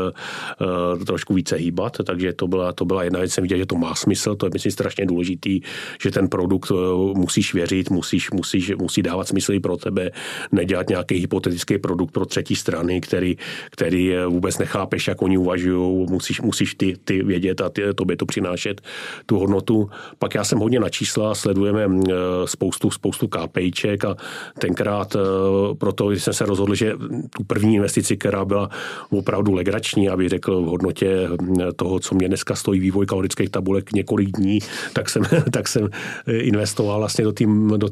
trošku 1.05 1.33
více 1.33 1.55
hýbat, 1.55 1.97
takže 2.05 2.33
to 2.33 2.47
byla, 2.47 2.73
to 2.73 2.85
byla 2.85 3.03
jedna 3.03 3.19
věc, 3.19 3.33
jsem 3.33 3.41
viděl, 3.41 3.57
že 3.57 3.65
to 3.65 3.75
má 3.75 3.95
smysl, 3.95 4.35
to 4.35 4.45
je 4.45 4.50
myslím 4.53 4.71
strašně 4.71 5.05
důležitý, 5.05 5.61
že 6.01 6.11
ten 6.11 6.27
produkt 6.27 6.71
musíš 7.15 7.53
věřit 7.53 7.70
věřit, 7.71 7.89
musíš, 7.89 8.31
musíš, 8.31 8.71
musí 8.75 9.01
dávat 9.01 9.27
smysl 9.27 9.53
i 9.53 9.59
pro 9.59 9.77
tebe, 9.77 10.11
nedělat 10.51 10.89
nějaký 10.89 11.15
hypotetický 11.15 11.77
produkt 11.77 12.11
pro 12.11 12.25
třetí 12.25 12.55
strany, 12.55 13.01
který, 13.01 13.37
který 13.71 14.13
vůbec 14.27 14.57
nechápeš, 14.57 15.07
jak 15.07 15.21
oni 15.21 15.37
uvažují, 15.37 16.07
musíš, 16.09 16.41
musíš 16.41 16.75
ty, 16.75 16.95
ty 17.03 17.23
vědět 17.23 17.61
a 17.61 17.69
ty, 17.69 17.81
tobě 17.95 18.17
to 18.17 18.25
přinášet 18.25 18.81
tu 19.25 19.39
hodnotu. 19.39 19.89
Pak 20.19 20.35
já 20.35 20.43
jsem 20.43 20.59
hodně 20.59 20.79
na 20.79 20.89
čísla, 20.89 21.35
sledujeme 21.35 21.87
spoustu, 22.45 22.91
spoustu 22.91 23.27
KPIček 23.27 24.05
a 24.05 24.15
tenkrát 24.59 25.15
proto 25.77 26.11
jsem 26.11 26.33
se 26.33 26.45
rozhodl, 26.45 26.75
že 26.75 26.93
tu 27.37 27.43
první 27.43 27.75
investici, 27.75 28.17
která 28.17 28.45
byla 28.45 28.69
opravdu 29.09 29.53
legrační, 29.53 30.09
aby 30.09 30.29
řekl 30.29 30.61
v 30.61 30.65
hodnotě 30.65 31.29
toho, 31.75 31.99
co 31.99 32.15
mě 32.15 32.27
dneska 32.27 32.55
stojí 32.55 32.79
vývoj 32.79 33.05
kalorických 33.05 33.49
tabulek 33.49 33.93
několik 33.93 34.29
dní, 34.37 34.59
tak 34.93 35.09
jsem, 35.09 35.23
tak 35.51 35.67
jsem 35.67 35.89
investoval 36.27 36.99
vlastně 36.99 37.23
do 37.23 37.31
té 37.31 37.45
do 37.77 37.89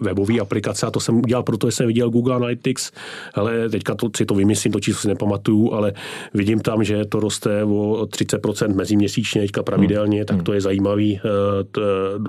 webové 0.00 0.40
aplikace 0.40 0.86
a 0.86 0.90
to 0.90 1.00
jsem 1.00 1.16
udělal, 1.16 1.42
protože 1.42 1.72
jsem 1.72 1.86
viděl 1.86 2.10
Google 2.10 2.34
Analytics, 2.34 2.92
ale 3.34 3.68
teďka 3.68 3.94
to, 3.94 4.10
si 4.16 4.26
to 4.26 4.34
vymyslím, 4.34 4.72
to 4.72 4.80
číslo 4.80 5.00
si 5.00 5.08
nepamatuju, 5.08 5.72
ale 5.72 5.92
vidím 6.34 6.60
tam, 6.60 6.84
že 6.84 7.04
to 7.04 7.20
roste 7.20 7.64
o 7.64 8.06
30% 8.10 8.74
meziměsíčně 8.74 9.40
teďka 9.40 9.62
pravidelně, 9.62 10.18
hmm. 10.18 10.26
tak 10.26 10.42
to 10.42 10.52
je 10.52 10.60
zajímavý, 10.60 11.20
eh, 11.20 11.20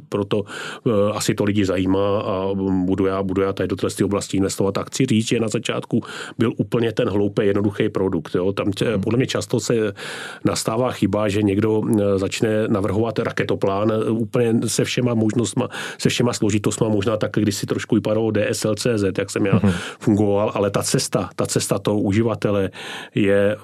proto 0.10 0.44
eh, 0.44 0.92
asi 1.14 1.36
to 1.36 1.44
lidi 1.44 1.66
zajímá 1.66 2.20
a 2.20 2.54
budu 2.86 3.06
já, 3.06 3.24
budu 3.24 3.42
já 3.42 3.54
tady 3.54 3.68
do 3.68 3.76
té 3.76 4.06
oblasti 4.06 4.38
investovat. 4.38 4.78
A 4.78 4.84
chci 4.84 5.06
říct, 5.06 5.28
že 5.28 5.40
na 5.40 5.48
začátku 5.48 6.04
byl 6.38 6.54
úplně 6.58 6.92
ten 6.92 7.10
hloupý, 7.10 7.46
jednoduchý 7.46 7.90
produkt. 7.90 8.36
Jo. 8.36 8.54
Tam 8.54 8.72
tě, 8.72 8.86
hmm. 8.86 9.02
podle 9.02 9.18
mě 9.18 9.28
často 9.28 9.60
se 9.60 9.94
nastává 10.46 10.92
chyba, 10.92 11.28
že 11.30 11.42
někdo 11.42 11.82
eh, 11.86 12.20
začne 12.20 12.68
navrhovat 12.68 13.20
raketoplán 13.20 13.94
úplně 14.10 14.54
se 14.68 14.84
všema 14.84 15.14
možnostma, 15.14 15.70
se 15.98 16.10
všema 16.10 16.34
složitostma, 16.76 16.96
možná 16.96 17.18
tak, 17.18 17.32
když 17.32 17.56
si 17.56 17.66
trošku 17.66 17.96
vypadalo 17.96 18.32
DSLCZ, 18.32 19.04
jak 19.18 19.30
jsem 19.30 19.46
já 19.46 19.54
mm-hmm. 19.54 19.74
fungoval, 20.00 20.52
ale 20.56 20.70
ta 20.70 20.84
cesta, 20.84 21.30
ta 21.36 21.46
cesta 21.46 21.80
toho 21.80 22.00
uživatele 22.00 22.70
je 23.16 23.56
e, 23.56 23.58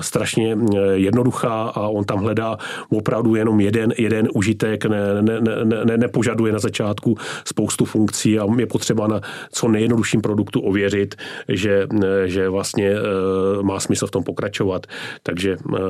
strašně 0.00 0.56
e, 0.56 0.78
jednoduchá 0.96 1.62
a 1.74 1.88
on 1.88 2.04
tam 2.04 2.18
hledá 2.18 2.56
opravdu 2.90 3.34
jenom 3.34 3.60
jeden, 3.60 3.92
jeden 3.98 4.28
užitek, 4.34 4.84
ne, 4.84 5.22
ne, 5.22 5.40
ne, 5.40 5.84
ne, 5.84 5.96
nepožaduje 5.96 6.52
na 6.52 6.58
začátku 6.58 7.16
spoustu 7.44 7.84
funkcí 7.84 8.38
a 8.38 8.46
je 8.58 8.66
potřeba 8.66 9.06
na 9.06 9.20
co 9.52 9.68
nejjednodušším 9.68 10.20
produktu 10.20 10.60
ověřit, 10.60 11.14
že, 11.48 11.86
e, 12.04 12.28
že 12.28 12.48
vlastně 12.48 12.90
e, 12.90 13.02
má 13.62 13.80
smysl 13.80 14.06
v 14.06 14.10
tom 14.10 14.24
pokračovat. 14.24 14.86
Takže 15.22 15.52
e, 15.52 15.80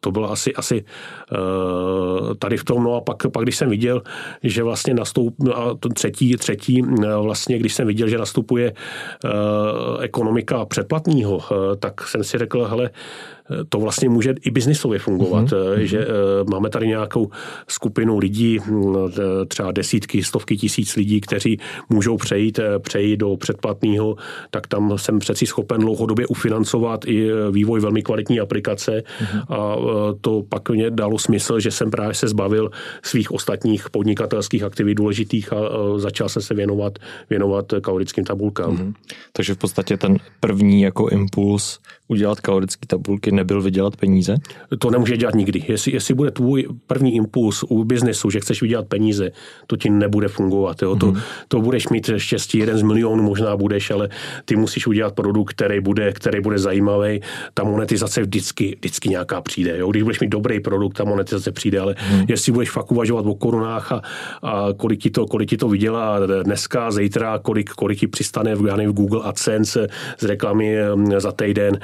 to 0.00 0.10
bylo 0.10 0.30
asi, 0.30 0.54
asi 0.54 0.84
e, 0.84 2.34
tady 2.38 2.56
v 2.56 2.64
tom. 2.64 2.84
No 2.84 2.94
a 2.94 3.00
pak, 3.00 3.26
pak 3.32 3.42
když 3.42 3.56
jsem 3.56 3.70
viděl, 3.70 4.02
že 4.42 4.62
vlastně 4.62 4.94
nastup, 4.94 5.34
a 5.54 5.71
to 5.80 5.88
třetí, 5.88 6.36
třetí, 6.36 6.82
vlastně 7.22 7.58
když 7.58 7.74
jsem 7.74 7.86
viděl, 7.86 8.08
že 8.08 8.18
nastupuje 8.18 8.72
ekonomika 10.00 10.64
předplatního, 10.64 11.40
tak 11.78 12.08
jsem 12.08 12.24
si 12.24 12.38
řekl, 12.38 12.64
hele, 12.64 12.90
to 13.68 13.80
vlastně 13.80 14.08
může 14.08 14.34
i 14.40 14.50
biznisově 14.50 14.98
fungovat, 14.98 15.44
mm-hmm. 15.44 15.78
že 15.78 15.98
eh, 15.98 16.08
máme 16.50 16.70
tady 16.70 16.86
nějakou 16.86 17.30
skupinu 17.68 18.18
lidí, 18.18 18.58
hm, 18.58 18.96
třeba 19.48 19.72
desítky, 19.72 20.24
stovky 20.24 20.56
tisíc 20.56 20.96
lidí, 20.96 21.20
kteří 21.20 21.58
můžou 21.88 22.16
přejít, 22.16 22.58
eh, 22.58 22.78
přejít 22.78 23.16
do 23.16 23.36
předplatného, 23.36 24.16
tak 24.50 24.66
tam 24.66 24.98
jsem 24.98 25.18
přeci 25.18 25.46
schopen 25.46 25.80
dlouhodobě 25.80 26.26
ufinancovat 26.26 27.04
i 27.06 27.30
vývoj 27.50 27.80
velmi 27.80 28.02
kvalitní 28.02 28.40
aplikace 28.40 29.02
mm-hmm. 29.02 29.54
a 29.54 29.76
to 30.20 30.42
pak 30.48 30.70
mě 30.70 30.90
dalo 30.90 31.18
smysl, 31.18 31.60
že 31.60 31.70
jsem 31.70 31.90
právě 31.90 32.14
se 32.14 32.28
zbavil 32.28 32.70
svých 33.02 33.32
ostatních 33.32 33.90
podnikatelských 33.90 34.62
aktivit 34.62 34.94
důležitých 34.94 35.52
a 35.52 35.56
začal 35.96 36.28
jsem 36.28 36.42
se 36.42 36.54
věnovat, 36.54 36.98
věnovat 37.30 37.74
kalorickým 37.82 38.24
tabulkám. 38.24 38.76
Mm-hmm. 38.76 38.92
Takže 39.32 39.54
v 39.54 39.58
podstatě 39.58 39.96
ten 39.96 40.16
první 40.40 40.82
jako 40.82 41.08
impuls 41.08 41.78
udělat 42.08 42.40
kalorické 42.40 42.86
tabulky, 42.86 43.31
nebyl 43.32 43.62
vydělat 43.62 43.96
peníze? 43.96 44.36
To 44.78 44.90
nemůže 44.90 45.16
dělat 45.16 45.34
nikdy. 45.34 45.64
Jestli, 45.68 45.92
jestli 45.92 46.14
bude 46.14 46.30
tvůj 46.30 46.68
první 46.86 47.14
impuls 47.14 47.64
u 47.68 47.84
biznesu, 47.84 48.30
že 48.30 48.40
chceš 48.40 48.62
vydělat 48.62 48.86
peníze, 48.86 49.30
to 49.66 49.76
ti 49.76 49.90
nebude 49.90 50.28
fungovat. 50.28 50.82
Jo? 50.82 50.94
Mm-hmm. 50.94 50.98
To, 50.98 51.06
mhm. 51.06 51.20
to 51.48 51.60
budeš 51.60 51.88
mít 51.88 52.10
štěstí, 52.16 52.58
jeden 52.58 52.78
z 52.78 52.82
milionů 52.82 53.22
možná 53.22 53.56
budeš, 53.56 53.90
ale 53.90 54.08
ty 54.44 54.56
musíš 54.56 54.86
udělat 54.86 55.14
produkt, 55.14 55.50
který 55.50 55.80
bude, 55.80 56.12
který 56.12 56.40
bude 56.40 56.58
zajímavý. 56.58 57.20
Ta 57.54 57.64
monetizace 57.64 58.22
vždycky, 58.22 58.76
vždycky 58.80 59.08
nějaká 59.08 59.40
přijde. 59.40 59.78
Jo? 59.78 59.90
Když 59.90 60.02
budeš 60.02 60.20
mít 60.20 60.30
dobrý 60.30 60.60
produkt, 60.60 60.96
ta 60.96 61.04
monetizace 61.04 61.52
přijde, 61.52 61.80
ale 61.80 61.92
mm-hmm. 61.92 62.26
jestli 62.28 62.52
budeš 62.52 62.70
fakt 62.70 62.92
uvažovat 62.92 63.26
o 63.26 63.34
korunách 63.34 63.92
a, 63.92 64.02
a 64.42 64.68
kolik, 64.76 65.00
ti 65.00 65.10
to, 65.10 65.26
kolik 65.26 65.48
ti 65.48 65.56
to 65.56 65.68
vydělá 65.68 66.26
dneska, 66.42 66.90
zítra, 66.90 67.38
kolik, 67.38 67.70
kolik 67.70 67.98
ti 67.98 68.06
přistane 68.06 68.54
v, 68.54 68.62
v 68.62 68.92
Google 68.92 69.22
AdSense 69.22 69.86
z 70.18 70.24
reklamy 70.24 70.76
mm, 70.94 71.20
za 71.20 71.32
týden, 71.32 71.78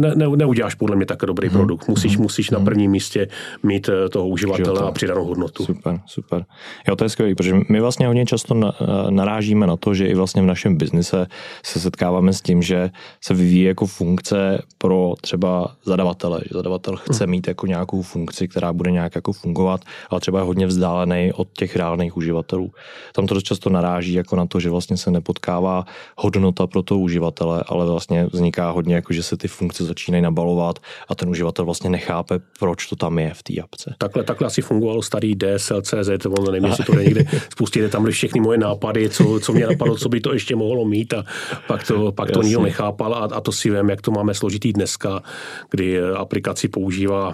ne, 0.00 0.14
ne, 0.14 0.28
ne, 0.28 0.36
neuděláš 0.36 0.74
podle 0.74 0.96
mě 0.96 1.06
tak 1.06 1.18
dobrý 1.18 1.48
hmm. 1.48 1.56
produkt. 1.56 1.88
Musíš, 1.88 2.14
hmm. 2.14 2.22
musíš 2.22 2.50
na 2.50 2.60
prvním 2.60 2.90
místě 2.90 3.28
mít 3.62 3.88
eh, 3.88 4.08
toho 4.08 4.28
uživatele 4.28 4.80
a 4.80 4.90
přidanou 4.90 5.24
hodnotu. 5.24 5.64
Super, 5.64 6.00
super. 6.06 6.44
Jo, 6.88 6.96
to 6.96 7.04
je 7.04 7.08
skvělé, 7.08 7.34
protože 7.34 7.54
my 7.68 7.80
vlastně 7.80 8.06
hodně 8.06 8.26
často 8.26 8.54
eh, 8.54 9.10
narážíme 9.10 9.66
na 9.66 9.76
to, 9.76 9.94
že 9.94 10.06
i 10.06 10.14
vlastně 10.14 10.42
v 10.42 10.46
našem 10.46 10.76
biznise 10.76 11.26
se 11.62 11.80
setkáváme 11.80 12.32
s 12.32 12.40
tím, 12.40 12.62
že 12.62 12.90
se 13.20 13.34
vyvíjí 13.34 13.64
jako 13.64 13.86
funkce 13.86 14.62
pro 14.78 15.14
třeba 15.20 15.76
zadavatele, 15.84 16.40
že 16.42 16.50
zadavatel 16.52 16.96
chce 16.96 17.24
hmm. 17.24 17.30
mít 17.30 17.48
jako 17.48 17.66
nějakou 17.66 18.02
funkci, 18.02 18.48
která 18.48 18.72
bude 18.72 18.90
nějak 18.90 19.14
jako 19.14 19.32
fungovat, 19.32 19.80
ale 20.10 20.20
třeba 20.20 20.38
je 20.38 20.44
hodně 20.44 20.66
vzdálený 20.66 21.32
od 21.32 21.48
těch 21.52 21.76
reálných 21.76 22.16
uživatelů. 22.16 22.70
Tam 23.14 23.26
to 23.26 23.34
dost 23.34 23.44
často 23.44 23.70
naráží 23.70 24.12
jako 24.12 24.36
na 24.36 24.46
to, 24.46 24.60
že 24.60 24.70
vlastně 24.70 24.96
se 24.96 25.10
nepotkává 25.10 25.84
hodnota 26.16 26.66
pro 26.66 26.82
toho 26.82 27.00
uživatele, 27.00 27.64
ale 27.68 27.86
vlastně 27.86 28.26
vzniká 28.32 28.70
hodně 28.70 28.94
jako, 28.94 29.12
že 29.12 29.22
se 29.22 29.36
ty 29.36 29.48
funkce 29.48 29.84
začínají 29.88 30.22
nabalovat 30.22 30.78
a 31.08 31.14
ten 31.14 31.28
uživatel 31.28 31.64
vlastně 31.64 31.90
nechápe, 31.90 32.38
proč 32.58 32.86
to 32.86 32.96
tam 32.96 33.18
je 33.18 33.34
v 33.34 33.42
té 33.42 33.60
apce. 33.62 33.94
Takhle, 33.98 34.24
takhle 34.24 34.46
asi 34.46 34.62
fungovalo 34.62 35.02
starý 35.02 35.34
DSL.cz, 35.34 36.26
on 36.26 36.44
nevím, 36.44 36.64
jestli 36.64 36.84
to 36.84 36.98
je 36.98 37.04
někde 37.04 37.24
spustili, 37.52 37.88
tam 37.88 38.02
byly 38.02 38.12
všechny 38.12 38.40
moje 38.40 38.58
nápady, 38.58 39.08
co, 39.08 39.40
co 39.40 39.52
mě 39.52 39.66
napadlo, 39.66 39.96
co 39.96 40.08
by 40.08 40.20
to 40.20 40.32
ještě 40.32 40.56
mohlo 40.56 40.84
mít 40.84 41.14
a 41.14 41.24
pak 41.66 41.86
to, 41.86 42.12
pak 42.12 42.30
to 42.30 42.42
nikdo 42.42 42.62
nechápal 42.62 43.14
a, 43.14 43.18
a 43.18 43.40
to 43.40 43.52
si 43.52 43.70
vím, 43.70 43.90
jak 43.90 44.00
to 44.00 44.10
máme 44.10 44.34
složitý 44.34 44.72
dneska, 44.72 45.22
kdy 45.70 46.02
aplikaci 46.02 46.68
používá 46.68 47.32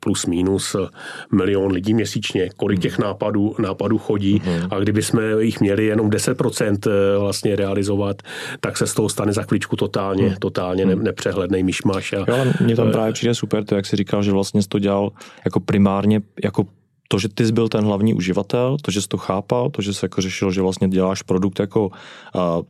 plus 0.00 0.26
minus 0.26 0.76
milion 1.32 1.72
lidí 1.72 1.94
měsíčně, 1.94 2.50
kolik 2.56 2.80
těch 2.80 2.98
nápadů, 2.98 3.54
nápadů 3.58 3.98
chodí 3.98 4.38
mm-hmm. 4.38 4.68
a 4.70 4.78
kdyby 4.78 5.02
jsme 5.02 5.22
jich 5.40 5.60
měli 5.60 5.86
jenom 5.86 6.10
10% 6.10 6.78
vlastně 7.18 7.56
realizovat, 7.56 8.22
tak 8.60 8.76
se 8.76 8.86
z 8.86 8.94
toho 8.94 9.08
stane 9.08 9.32
za 9.32 9.42
chvíličku 9.42 9.76
totálně, 9.76 10.28
mm. 10.28 10.36
totálně 10.36 10.84
ne, 10.84 10.96
nepřehledný 10.96 11.62
myšmaš. 11.96 12.12
A, 12.12 12.16
jo, 12.16 12.36
ale 12.36 12.52
mně 12.60 12.76
tam 12.76 12.92
právě 12.92 13.12
přijde 13.12 13.34
super 13.34 13.64
to, 13.64 13.76
jak 13.76 13.86
jsi 13.86 13.96
říkal, 13.96 14.22
že 14.22 14.32
vlastně 14.32 14.62
jsi 14.62 14.68
to 14.68 14.78
dělal 14.78 15.12
jako 15.44 15.60
primárně 15.60 16.20
jako 16.44 16.66
to, 17.14 17.18
že 17.18 17.28
ty 17.28 17.46
jsi 17.46 17.52
byl 17.52 17.68
ten 17.68 17.84
hlavní 17.84 18.14
uživatel, 18.14 18.76
to, 18.82 18.90
že 18.90 19.02
jsi 19.02 19.08
to 19.08 19.16
chápal, 19.16 19.70
to, 19.70 19.82
že 19.82 19.94
jsi 19.94 20.04
jako 20.04 20.20
řešil, 20.20 20.50
že 20.50 20.62
vlastně 20.62 20.88
děláš 20.88 21.22
produkt 21.22 21.60
jako 21.60 21.86
uh, 21.86 21.92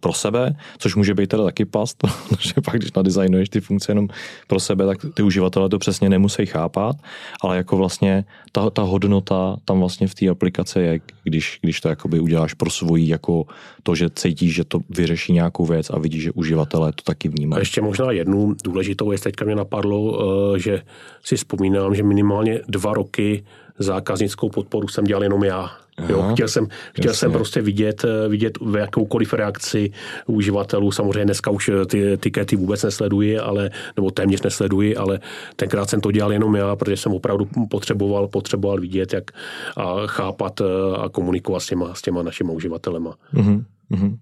pro 0.01 0.13
sebe, 0.13 0.57
což 0.79 0.95
může 0.95 1.15
být 1.15 1.27
teda 1.27 1.45
taky 1.45 1.65
past, 1.65 1.97
protože 2.29 2.55
pak, 2.65 2.77
když 2.77 2.93
nadizajnuješ 2.93 3.49
ty 3.49 3.61
funkce 3.61 3.91
jenom 3.93 4.09
pro 4.47 4.61
sebe, 4.61 4.87
tak 4.87 4.99
ty 5.15 5.23
uživatelé 5.23 5.69
to 5.69 5.79
přesně 5.79 6.09
nemusí 6.09 6.47
chápat, 6.47 6.97
ale 7.41 7.57
jako 7.57 7.77
vlastně 7.77 8.25
ta, 8.53 8.71
ta 8.71 8.83
hodnota 8.83 9.57
tam 9.65 9.81
vlastně 9.81 10.09
v 10.09 10.15
té 10.15 10.29
aplikaci 10.29 10.81
je, 10.81 11.01
když, 11.23 11.59
když 11.63 11.81
to 11.81 11.89
jakoby 11.89 12.21
uděláš 12.21 12.55
pro 12.55 12.71
svoji, 12.71 13.09
jako 13.09 13.47
to, 13.83 13.95
že 13.95 14.11
cítíš, 14.11 14.55
že 14.55 14.65
to 14.65 14.81
vyřeší 14.91 15.33
nějakou 15.33 15.67
věc 15.67 15.91
a 15.91 15.99
vidíš, 15.99 16.23
že 16.23 16.33
uživatelé 16.33 16.93
to 16.93 17.03
taky 17.03 17.29
vnímají. 17.29 17.59
A 17.59 17.61
ještě 17.61 17.81
možná 17.81 18.13
jednu 18.13 18.55
důležitou 18.65 19.09
věc, 19.09 19.21
teďka 19.21 19.45
mě 19.45 19.55
napadlo, 19.55 20.01
uh, 20.01 20.57
že 20.57 20.83
si 21.25 21.37
vzpomínám, 21.37 21.95
že 21.95 22.03
minimálně 22.03 22.61
dva 22.69 22.95
roky 22.95 23.45
zákaznickou 23.79 24.49
podporu 24.51 24.89
jsem 24.89 25.05
dělal 25.05 25.23
jenom 25.23 25.45
já. 25.45 25.71
Aha, 25.97 26.09
jo, 26.11 26.29
chtěl 26.33 26.49
jsem, 26.49 26.69
chtěl 26.95 27.15
jsem 27.15 27.33
prostě 27.33 27.63
vidět, 27.63 28.05
eh, 28.05 28.29
vidět 28.29 28.59
v 28.61 28.77
jakoukoliv 28.77 29.33
reakci 29.33 29.91
uživatelů. 30.27 30.93
Samozřejmě 30.93 31.25
dneska 31.25 31.51
už 31.51 31.69
eh, 31.69 31.87
ty 31.87 32.19
tikety 32.21 32.57
vůbec 32.57 32.83
nesleduji, 32.83 33.39
ale, 33.39 33.71
nebo 33.97 34.11
téměř 34.11 34.43
nesleduji, 34.43 34.97
ale 34.97 35.21
tenkrát 35.57 35.91
jsem 35.91 36.01
to 36.01 36.11
dělal 36.11 36.33
jenom 36.33 36.57
já, 36.57 36.77
protože 36.77 36.97
jsem 36.97 37.13
opravdu 37.13 37.49
potřeboval, 37.71 38.29
potřeboval 38.29 38.81
vidět, 38.81 39.13
jak 39.13 39.31
a 39.77 40.07
chápat 40.07 40.61
eh, 40.61 40.65
a 40.99 41.09
komunikovat 41.09 41.61
s 41.61 41.67
těma, 41.67 41.95
s 41.95 42.03
těma 42.03 42.23
našimi 42.23 42.53
uživatelema. 42.53 43.15
Uh-huh, 43.35 43.65
uh-huh. 43.93 44.19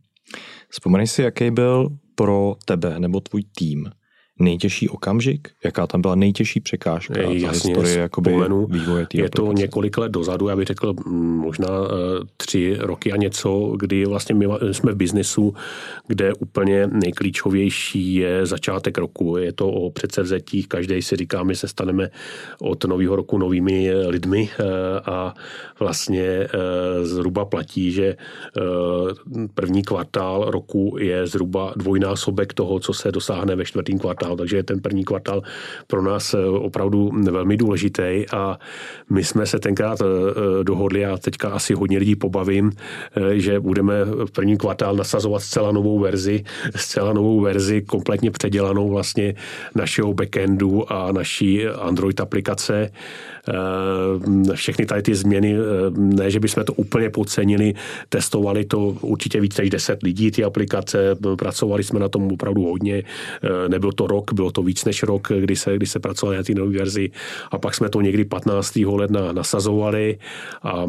Vzpomeň 0.68 1.06
si, 1.06 1.22
jaký 1.22 1.50
byl 1.50 1.88
pro 2.14 2.54
tebe 2.64 2.98
nebo 2.98 3.20
tvůj 3.20 3.42
tým 3.56 3.90
nejtěžší 4.42 4.88
okamžik? 4.88 5.48
Jaká 5.64 5.86
tam 5.86 6.00
byla 6.02 6.14
nejtěžší 6.14 6.60
překážka 6.60 7.20
Jasně, 7.20 7.40
za 7.40 7.50
historii 7.50 7.98
jakoby 7.98 8.30
vývoje 8.68 9.00
Je 9.14 9.24
aplikace? 9.24 9.30
to 9.30 9.52
několik 9.52 9.98
let 9.98 10.12
dozadu, 10.12 10.48
já 10.48 10.56
bych 10.56 10.66
řekl 10.66 10.94
mm, 11.06 11.36
možná 11.36 11.68
eh, 11.68 12.24
tři 12.36 12.76
roky 12.80 13.12
a 13.12 13.16
něco, 13.16 13.74
kdy 13.76 14.04
vlastně 14.06 14.34
my 14.34 14.46
jsme 14.72 14.92
v 14.92 14.96
biznesu, 14.96 15.54
kde 16.06 16.34
úplně 16.34 16.86
nejklíčovější 16.86 18.14
je 18.14 18.46
začátek 18.46 18.98
roku. 18.98 19.36
Je 19.36 19.52
to 19.52 19.68
o 19.68 19.90
předsevzetích, 19.90 20.68
každý 20.68 21.02
si 21.02 21.16
říká, 21.16 21.42
my 21.42 21.56
se 21.56 21.68
staneme 21.68 22.10
od 22.60 22.84
nového 22.84 23.16
roku 23.16 23.38
novými 23.38 23.94
lidmi 24.06 24.50
eh, 24.52 24.64
a 25.04 25.34
vlastně 25.80 26.22
eh, 26.22 26.48
zhruba 27.02 27.44
platí, 27.44 27.92
že 27.92 28.16
první 29.54 29.82
kvartál 29.82 30.50
roku 30.50 30.96
je 31.00 31.26
zhruba 31.26 31.72
dvojnásobek 31.76 32.54
toho, 32.54 32.80
co 32.80 32.92
se 32.92 33.12
dosáhne 33.12 33.56
ve 33.56 33.64
čtvrtém 33.64 33.98
kvartálu, 33.98 34.31
takže 34.36 34.56
je 34.56 34.62
ten 34.62 34.80
první 34.80 35.04
kvartál 35.04 35.42
pro 35.86 36.02
nás 36.02 36.34
opravdu 36.58 37.10
velmi 37.30 37.56
důležitý 37.56 38.24
a 38.32 38.58
my 39.10 39.24
jsme 39.24 39.46
se 39.46 39.58
tenkrát 39.58 39.98
dohodli 40.62 41.06
a 41.06 41.16
teďka 41.16 41.48
asi 41.48 41.74
hodně 41.74 41.98
lidí 41.98 42.16
pobavím, 42.16 42.72
že 43.32 43.60
budeme 43.60 44.04
v 44.04 44.30
první 44.32 44.56
kvartál 44.56 44.96
nasazovat 44.96 45.42
zcela 45.42 45.72
novou 45.72 45.98
verzi, 45.98 46.44
zcela 46.76 47.12
novou 47.12 47.40
verzi, 47.40 47.82
kompletně 47.82 48.30
předělanou 48.30 48.90
vlastně 48.90 49.34
našeho 49.74 50.14
backendu 50.14 50.92
a 50.92 51.12
naší 51.12 51.66
Android 51.66 52.20
aplikace. 52.20 52.90
Všechny 54.54 54.86
tady 54.86 55.02
ty 55.02 55.14
změny, 55.14 55.56
ne, 55.96 56.30
že 56.30 56.40
bychom 56.40 56.64
to 56.64 56.72
úplně 56.72 57.10
podcenili, 57.10 57.74
testovali 58.08 58.64
to 58.64 58.78
určitě 59.00 59.40
více 59.40 59.62
než 59.62 59.70
10 59.70 60.02
lidí, 60.02 60.30
ty 60.30 60.44
aplikace, 60.44 60.98
pracovali 61.38 61.84
jsme 61.84 62.00
na 62.00 62.08
tom 62.08 62.32
opravdu 62.32 62.62
hodně, 62.62 63.02
nebyl 63.68 63.92
to 63.92 64.06
rok, 64.12 64.32
bylo 64.36 64.52
to 64.52 64.62
víc 64.62 64.84
než 64.84 65.02
rok, 65.02 65.32
kdy 65.32 65.56
se, 65.56 65.76
kdy 65.76 65.86
se 65.86 65.98
pracovali 65.98 66.36
na 66.36 66.42
té 66.44 66.52
nové 66.54 66.78
verzi 66.78 67.10
a 67.50 67.58
pak 67.58 67.74
jsme 67.74 67.88
to 67.88 68.00
někdy 68.00 68.24
15. 68.24 68.76
ledna 68.76 69.32
nasazovali 69.32 70.18
a 70.62 70.84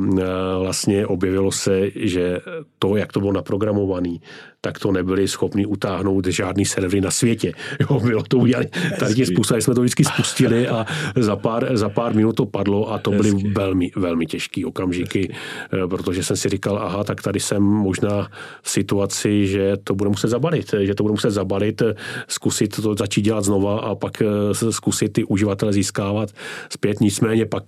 vlastně 0.60 1.08
objevilo 1.08 1.52
se, 1.52 1.90
že 1.96 2.40
to, 2.80 2.96
jak 3.00 3.14
to 3.16 3.20
bylo 3.20 3.32
naprogramované, 3.32 4.20
tak 4.66 4.80
to 4.80 4.92
nebyli 4.92 5.28
schopni 5.28 5.66
utáhnout 5.66 6.28
žádný 6.28 6.66
servery 6.66 7.02
na 7.02 7.12
světě. 7.12 7.52
Jo, 7.80 8.00
bylo 8.00 8.24
to 8.24 8.38
udělali. 8.38 8.68
Tady 9.00 9.14
tím 9.14 9.26
způsobem 9.26 9.62
jsme 9.62 9.76
to 9.76 9.82
vždycky 9.82 10.04
spustili 10.04 10.68
a 10.68 10.86
za 11.16 11.36
pár, 11.36 11.78
za 11.78 11.90
pár 11.90 12.16
minut 12.16 12.34
to 12.36 12.46
padlo 12.46 12.92
a 12.92 13.00
to 13.00 13.12
byly 13.12 13.32
Hezky. 13.32 13.52
velmi, 13.52 13.92
velmi 13.96 14.26
těžké 14.26 14.66
okamžiky, 14.66 15.20
Hezky. 15.20 15.88
protože 15.90 16.24
jsem 16.24 16.38
si 16.38 16.50
říkal, 16.50 16.78
aha, 16.78 17.04
tak 17.04 17.22
tady 17.22 17.40
jsem 17.40 17.64
možná 17.64 18.28
v 18.62 18.70
situaci, 18.70 19.48
že 19.48 19.74
to 19.84 19.96
bude 19.96 20.10
muset 20.10 20.28
zabalit, 20.28 20.76
že 20.82 20.96
to 20.96 21.04
bude 21.04 21.12
muset 21.12 21.32
zabalit, 21.32 21.82
zkusit 22.28 22.82
to 22.82 22.96
začít 22.96 23.22
dělat 23.22 23.44
znova 23.44 23.80
a 23.80 23.96
pak 23.96 24.24
zkusit 24.70 25.14
ty 25.14 25.24
uživatele 25.24 25.74
získávat 25.74 26.30
zpět. 26.70 27.02
Nicméně 27.02 27.46
pak 27.46 27.64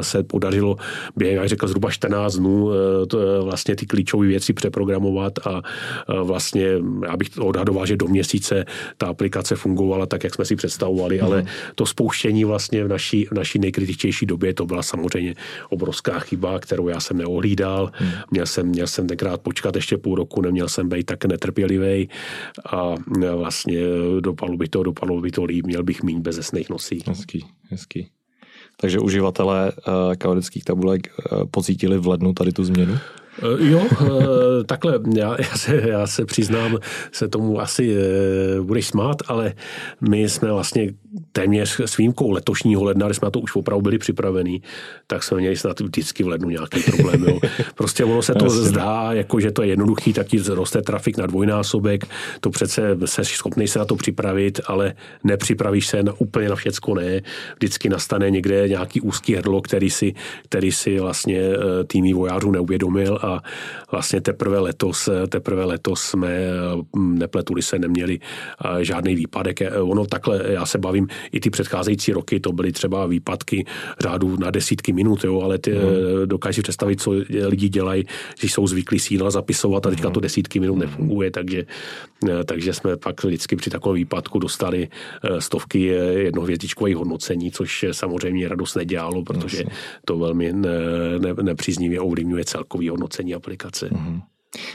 se 0.00 0.22
podařilo 0.22 0.76
během, 1.16 1.36
jak 1.36 1.48
řekl, 1.48 1.68
zhruba 1.68 1.90
14 1.90 2.36
dnů 2.36 2.70
to, 3.08 3.44
vlastně 3.44 3.76
ty 3.76 3.86
klíčové 3.86 4.26
věci 4.26 4.52
přeprogramovat 4.52 5.32
a 5.46 5.62
vlastně, 6.22 6.66
já 7.06 7.16
bych 7.16 7.28
odhadoval, 7.38 7.86
že 7.86 7.96
do 7.96 8.08
měsíce 8.08 8.64
ta 8.96 9.06
aplikace 9.06 9.56
fungovala 9.56 10.06
tak, 10.06 10.24
jak 10.24 10.34
jsme 10.34 10.44
si 10.44 10.56
představovali, 10.56 11.20
ale 11.20 11.44
to 11.74 11.86
spouštění 11.86 12.44
vlastně 12.44 12.84
v 12.84 12.88
naší, 12.88 13.24
v 13.24 13.32
naší 13.32 13.58
nejkritičtější 13.58 14.26
době, 14.26 14.54
to 14.54 14.66
byla 14.66 14.82
samozřejmě 14.82 15.34
obrovská 15.70 16.18
chyba, 16.18 16.58
kterou 16.58 16.88
já 16.88 17.00
jsem 17.00 17.18
neohlídal. 17.18 17.90
Mm. 18.00 18.08
Měl, 18.30 18.46
jsem, 18.46 18.66
měl 18.66 18.86
jsem 18.86 19.06
tenkrát 19.06 19.40
počkat 19.40 19.76
ještě 19.76 19.96
půl 19.96 20.14
roku, 20.14 20.40
neměl 20.40 20.68
jsem 20.68 20.88
být 20.88 21.06
tak 21.06 21.24
netrpělivý 21.24 22.08
a 22.66 22.94
vlastně 23.36 23.80
dopadlo 24.20 24.56
by 24.56 24.68
to, 24.68 24.82
dopadlo 24.82 25.20
by 25.20 25.30
to 25.30 25.44
líp, 25.44 25.66
měl 25.66 25.82
bych 25.82 26.02
méně 26.02 26.20
bezesných 26.20 26.70
nosí. 26.70 27.02
Hezký, 27.06 27.44
hezký. 27.70 28.08
Takže 28.80 28.98
uživatelé 28.98 29.72
uh, 29.72 30.14
kalorických 30.14 30.64
tabulek 30.64 31.08
uh, 31.08 31.44
pocítili 31.50 31.98
v 31.98 32.06
lednu 32.06 32.32
tady 32.32 32.52
tu 32.52 32.64
změnu? 32.64 32.98
Eh, 33.42 33.70
jo, 33.70 33.82
eh, 34.00 34.64
takhle, 34.64 35.00
já, 35.14 35.36
já, 35.38 35.56
se, 35.56 35.82
já 35.88 36.06
se 36.06 36.24
přiznám, 36.24 36.78
se 37.12 37.28
tomu 37.28 37.60
asi 37.60 37.96
eh, 37.96 38.60
budeš 38.60 38.86
smát, 38.86 39.16
ale 39.28 39.52
my 40.00 40.28
jsme 40.28 40.52
vlastně 40.52 40.92
téměř 41.32 41.80
s 41.80 41.96
výjimkou 41.96 42.30
letošního 42.30 42.84
ledna, 42.84 43.06
kdy 43.06 43.14
jsme 43.14 43.26
na 43.26 43.30
to 43.30 43.40
už 43.40 43.56
opravdu 43.56 43.82
byli 43.82 43.98
připravení, 43.98 44.62
tak 45.06 45.22
jsme 45.22 45.38
měli 45.38 45.56
snad 45.56 45.80
vždycky 45.80 46.24
v 46.24 46.28
lednu 46.28 46.48
nějaký 46.48 46.82
problém. 46.82 47.24
Jo. 47.24 47.38
Prostě 47.74 48.04
ono 48.04 48.22
se 48.22 48.34
to 48.34 48.44
Jasně. 48.44 48.60
zdá, 48.60 49.12
jako 49.12 49.40
že 49.40 49.52
to 49.52 49.62
je 49.62 49.68
jednoduchý, 49.68 50.12
tak 50.12 50.26
ti 50.26 50.42
roste 50.48 50.82
trafik 50.82 51.16
na 51.16 51.26
dvojnásobek, 51.26 52.04
to 52.40 52.50
přece 52.50 52.98
se 53.04 53.24
schopný 53.24 53.68
se 53.68 53.78
na 53.78 53.84
to 53.84 53.96
připravit, 53.96 54.60
ale 54.66 54.94
nepřipravíš 55.24 55.86
se 55.86 56.02
na, 56.02 56.12
úplně 56.18 56.48
na 56.48 56.56
všecko, 56.56 56.94
ne. 56.94 57.22
Vždycky 57.56 57.88
nastane 57.88 58.30
někde 58.30 58.68
nějaký 58.68 59.00
úzký 59.00 59.34
hrdlo, 59.34 59.60
který 59.60 59.90
si, 59.90 60.14
který 60.44 60.72
si 60.72 61.00
vlastně 61.00 61.42
tým 61.86 62.16
vojářů 62.16 62.50
neuvědomil 62.50 63.18
a 63.26 63.42
vlastně 63.90 64.20
teprve 64.20 64.58
letos, 64.58 65.08
teprve 65.28 65.64
letos 65.64 66.00
jsme, 66.00 66.38
nepletuli 66.96 67.62
se, 67.62 67.78
neměli 67.78 68.18
žádný 68.80 69.14
výpadek. 69.14 69.60
Ono 69.80 70.06
takhle, 70.06 70.42
já 70.48 70.66
se 70.66 70.78
bavím, 70.78 71.08
i 71.32 71.40
ty 71.40 71.50
předcházející 71.50 72.12
roky, 72.12 72.40
to 72.40 72.52
byly 72.52 72.72
třeba 72.72 73.06
výpadky 73.06 73.66
řádu 74.00 74.36
na 74.36 74.50
desítky 74.50 74.92
minut, 74.92 75.24
jo, 75.24 75.40
ale 75.40 75.58
ty 75.58 75.72
mm. 75.72 75.80
dokáží 76.24 76.62
představit, 76.62 77.00
co 77.00 77.10
lidi 77.46 77.68
dělají, 77.68 78.04
že 78.38 78.46
jsou 78.46 78.66
zvyklí 78.66 78.98
síla 78.98 79.30
zapisovat 79.30 79.86
a 79.86 79.90
teďka 79.90 80.10
to 80.10 80.20
desítky 80.20 80.60
minut 80.60 80.78
nefunguje, 80.78 81.30
takže, 81.30 81.64
takže 82.44 82.72
jsme 82.72 82.96
pak 82.96 83.24
vždycky 83.24 83.56
při 83.56 83.70
takovém 83.70 83.94
výpadku 83.96 84.38
dostali 84.38 84.88
stovky 85.38 85.82
jednohvězdičkových 86.14 86.96
hodnocení, 86.96 87.50
což 87.50 87.84
samozřejmě 87.92 88.48
radost 88.48 88.74
nedělalo, 88.74 89.24
protože 89.24 89.64
to 90.04 90.18
velmi 90.18 90.52
ne, 90.52 90.68
ne, 91.18 91.34
nepříznivě 91.42 92.00
ovlivňuje 92.00 92.44
celkový 92.44 92.88
hodnocení 92.88 93.15
mobilní 93.22 93.34
aplikaci. 93.34 93.86
Mm-hmm. 93.86 94.22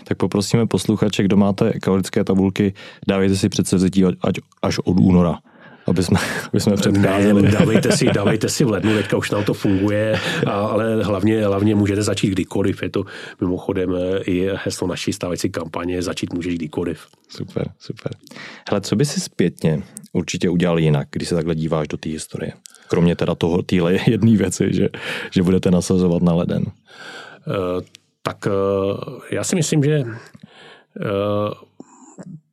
Tak 0.03 0.17
poprosíme 0.17 0.67
posluchače, 0.67 1.23
kdo 1.23 1.37
máte 1.37 1.79
kalorické 1.79 2.23
tabulky, 2.23 2.73
dávejte 3.07 3.35
si 3.35 3.49
předsevzetí 3.49 4.05
ať 4.05 4.35
až 4.61 4.79
od 4.79 4.99
února 4.99 5.39
aby 5.87 6.03
jsme, 6.03 6.19
aby 6.47 6.59
jsme 6.59 6.75
předcházeli. 6.75 7.41
Ne, 7.41 7.51
dávejte, 7.51 7.97
si, 7.97 8.05
dávejte 8.05 8.49
si 8.49 8.63
v 8.63 8.69
lednu, 8.69 8.93
teďka 8.93 9.17
už 9.17 9.31
nám 9.31 9.43
to 9.43 9.53
funguje, 9.53 10.19
a, 10.45 10.51
ale 10.51 11.03
hlavně, 11.03 11.45
hlavně 11.45 11.75
můžete 11.75 12.03
začít 12.03 12.29
kdykoliv. 12.29 12.83
Je 12.83 12.89
to 12.89 13.05
mimochodem 13.41 13.89
i 14.25 14.49
heslo 14.63 14.87
naší 14.87 15.13
stávající 15.13 15.49
kampaně, 15.49 16.01
začít 16.01 16.33
můžeš 16.33 16.55
kdykoliv. 16.55 17.07
Super, 17.29 17.71
super. 17.79 18.11
Hele, 18.69 18.81
co 18.81 18.95
by 18.95 19.05
si 19.05 19.19
zpětně 19.19 19.83
určitě 20.13 20.49
udělal 20.49 20.79
jinak, 20.79 21.07
když 21.11 21.29
se 21.29 21.35
takhle 21.35 21.55
díváš 21.55 21.87
do 21.87 21.97
té 21.97 22.09
historie? 22.09 22.53
Kromě 22.87 23.15
teda 23.15 23.35
toho, 23.35 23.61
téhle 23.61 23.97
jedné 24.07 24.37
věci, 24.37 24.69
že, 24.73 24.89
že 25.31 25.43
budete 25.43 25.71
nasazovat 25.71 26.21
na 26.21 26.33
leden. 26.33 26.63
Uh, 27.47 27.81
tak 28.21 28.47
eh, 28.47 28.51
já 29.35 29.43
si 29.43 29.55
myslím, 29.55 29.83
že 29.83 30.03
eh, 30.03 31.05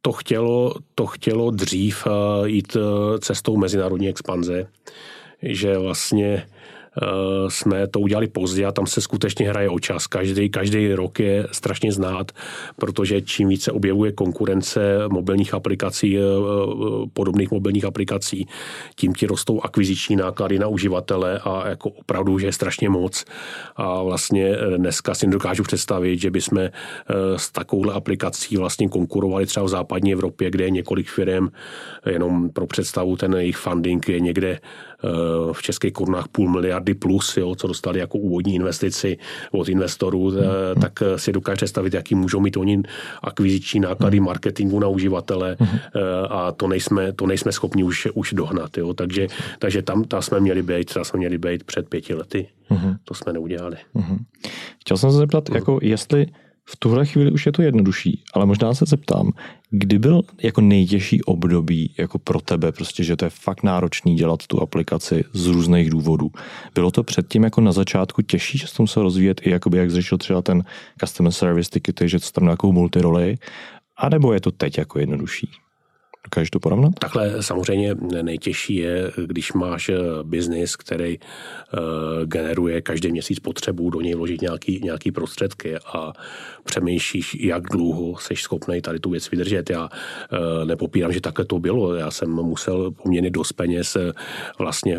to 0.00 0.12
chtělo, 0.12 0.74
to 0.94 1.06
chtělo 1.06 1.50
dřív 1.50 2.06
eh, 2.06 2.48
jít 2.48 2.76
cestou 3.20 3.56
mezinárodní 3.56 4.08
expanze, 4.08 4.66
že 5.42 5.78
vlastně 5.78 6.46
jsme 7.48 7.86
to 7.86 8.00
udělali 8.00 8.28
pozdě 8.28 8.66
a 8.66 8.72
tam 8.72 8.86
se 8.86 9.00
skutečně 9.00 9.48
hraje 9.48 9.68
o 9.68 9.78
čas. 9.78 10.06
Každý, 10.06 10.48
každý 10.48 10.92
rok 10.94 11.20
je 11.20 11.46
strašně 11.52 11.92
znát, 11.92 12.32
protože 12.76 13.20
čím 13.20 13.48
více 13.48 13.72
objevuje 13.72 14.12
konkurence 14.12 14.80
mobilních 15.08 15.54
aplikací, 15.54 16.18
eh, 16.18 16.20
eh, 16.20 17.06
podobných 17.12 17.50
mobilních 17.50 17.84
aplikací, 17.84 18.48
tím 18.94 19.14
ti 19.14 19.26
rostou 19.26 19.60
akviziční 19.60 20.16
náklady 20.16 20.58
na 20.58 20.68
uživatele 20.68 21.38
a 21.38 21.68
jako 21.68 21.90
opravdu, 21.90 22.38
že 22.38 22.46
je 22.46 22.52
strašně 22.52 22.88
moc. 22.88 23.24
A 23.76 24.02
vlastně 24.02 24.56
dneska 24.76 25.14
si 25.14 25.26
dokážu 25.26 25.62
představit, 25.62 26.20
že 26.20 26.30
bychom 26.30 26.68
s 27.36 27.50
takovouhle 27.52 27.94
aplikací 27.94 28.56
vlastně 28.56 28.88
konkurovali 28.88 29.46
třeba 29.46 29.66
v 29.66 29.68
západní 29.68 30.12
Evropě, 30.12 30.50
kde 30.50 30.64
je 30.64 30.70
několik 30.70 31.08
firm, 31.08 31.48
jenom 32.06 32.50
pro 32.50 32.66
představu 32.66 33.16
ten 33.16 33.34
jejich 33.34 33.56
funding 33.56 34.08
je 34.08 34.20
někde 34.20 34.60
v 35.52 35.62
českých 35.62 35.92
korunách 35.92 36.28
půl 36.28 36.50
miliardy 36.50 36.94
plus, 36.94 37.36
jo, 37.36 37.54
co 37.54 37.66
dostali 37.66 37.98
jako 37.98 38.18
úvodní 38.18 38.54
investici 38.54 39.18
od 39.50 39.68
investorů, 39.68 40.30
hmm. 40.30 40.40
tak 40.80 41.02
si 41.16 41.32
dokáže 41.32 41.56
představit, 41.56 41.94
jaký 41.94 42.14
můžou 42.14 42.40
mít 42.40 42.56
oni 42.56 42.82
akviziční 43.22 43.80
náklady 43.80 44.16
hmm. 44.16 44.26
marketingu 44.26 44.80
na 44.80 44.88
uživatele 44.88 45.56
hmm. 45.60 45.78
a 46.30 46.52
to 46.52 46.68
nejsme, 46.68 47.12
to 47.12 47.26
nejsme 47.26 47.52
schopni 47.52 47.84
už, 47.84 48.08
už 48.14 48.32
dohnat. 48.32 48.78
Jo. 48.78 48.94
Takže, 48.94 49.26
takže 49.58 49.82
tam, 49.82 50.04
tam 50.04 50.22
jsme 50.22 50.40
měli 50.40 50.62
být, 50.62 50.94
tam 50.94 51.04
jsme 51.04 51.18
měli 51.18 51.38
být 51.38 51.64
před 51.64 51.88
pěti 51.88 52.14
lety. 52.14 52.48
Hmm. 52.68 52.94
To 53.04 53.14
jsme 53.14 53.32
neudělali. 53.32 53.76
Hmm. 53.94 54.18
Chtěl 54.80 54.96
jsem 54.96 55.10
se 55.10 55.16
zeptat, 55.16 55.48
hmm. 55.48 55.56
jako 55.56 55.78
jestli 55.82 56.26
v 56.70 56.76
tuhle 56.76 57.06
chvíli 57.06 57.30
už 57.30 57.46
je 57.46 57.52
to 57.52 57.62
jednodušší, 57.62 58.22
ale 58.34 58.46
možná 58.46 58.74
se 58.74 58.84
zeptám, 58.88 59.32
kdy 59.70 59.98
byl 59.98 60.22
jako 60.42 60.60
nejtěžší 60.60 61.22
období 61.22 61.94
jako 61.98 62.18
pro 62.18 62.40
tebe, 62.40 62.72
prostě, 62.72 63.04
že 63.04 63.16
to 63.16 63.24
je 63.24 63.30
fakt 63.30 63.62
náročný 63.62 64.16
dělat 64.16 64.46
tu 64.46 64.62
aplikaci 64.62 65.24
z 65.32 65.46
různých 65.46 65.90
důvodů. 65.90 66.30
Bylo 66.74 66.90
to 66.90 67.02
předtím 67.02 67.44
jako 67.44 67.60
na 67.60 67.72
začátku 67.72 68.22
těžší, 68.22 68.58
že 68.58 68.66
se 68.66 68.74
to 68.74 68.82
musel 68.82 69.02
rozvíjet 69.02 69.40
i 69.44 69.50
jakoby, 69.50 69.78
jak 69.78 69.90
zřešil 69.90 70.18
třeba 70.18 70.42
ten 70.42 70.64
customer 71.00 71.32
service 71.32 71.70
tickety, 71.70 72.08
že 72.08 72.18
to 72.18 72.26
tam 72.32 72.44
nějakou 72.44 72.72
multiroli, 72.72 73.36
anebo 73.96 74.32
je 74.32 74.40
to 74.40 74.50
teď 74.50 74.78
jako 74.78 74.98
jednodušší? 74.98 75.50
Dokážeš 76.24 76.50
to 76.50 76.60
porovnat? 76.60 76.92
Takhle 76.98 77.42
samozřejmě 77.42 77.94
nejtěžší 78.22 78.76
je, 78.76 79.12
když 79.26 79.52
máš 79.52 79.88
eh, 79.88 79.94
biznis, 80.22 80.76
který 80.76 81.18
uh, 81.18 82.24
generuje 82.24 82.82
každý 82.82 83.12
měsíc 83.12 83.38
potřebu 83.38 83.90
do 83.90 84.00
něj 84.00 84.14
vložit 84.14 84.40
nějaký, 84.40 84.80
nějaký 84.84 85.12
prostředky 85.12 85.76
a 85.76 86.12
přemýšlíš, 86.64 87.36
jak 87.40 87.62
dlouho 87.62 88.18
jsi 88.18 88.36
schopný 88.36 88.80
tady 88.80 89.00
tu 89.00 89.10
věc 89.10 89.30
vydržet. 89.30 89.70
Já 89.70 89.82
uh, 89.82 89.88
nepopírám, 90.64 91.12
že 91.12 91.20
takhle 91.20 91.44
to 91.44 91.58
bylo. 91.58 91.94
Já 91.94 92.10
jsem 92.10 92.30
musel 92.30 92.90
poměrně 92.90 93.30
dost 93.30 93.52
peněz 93.52 93.96
vlastně 94.58 94.98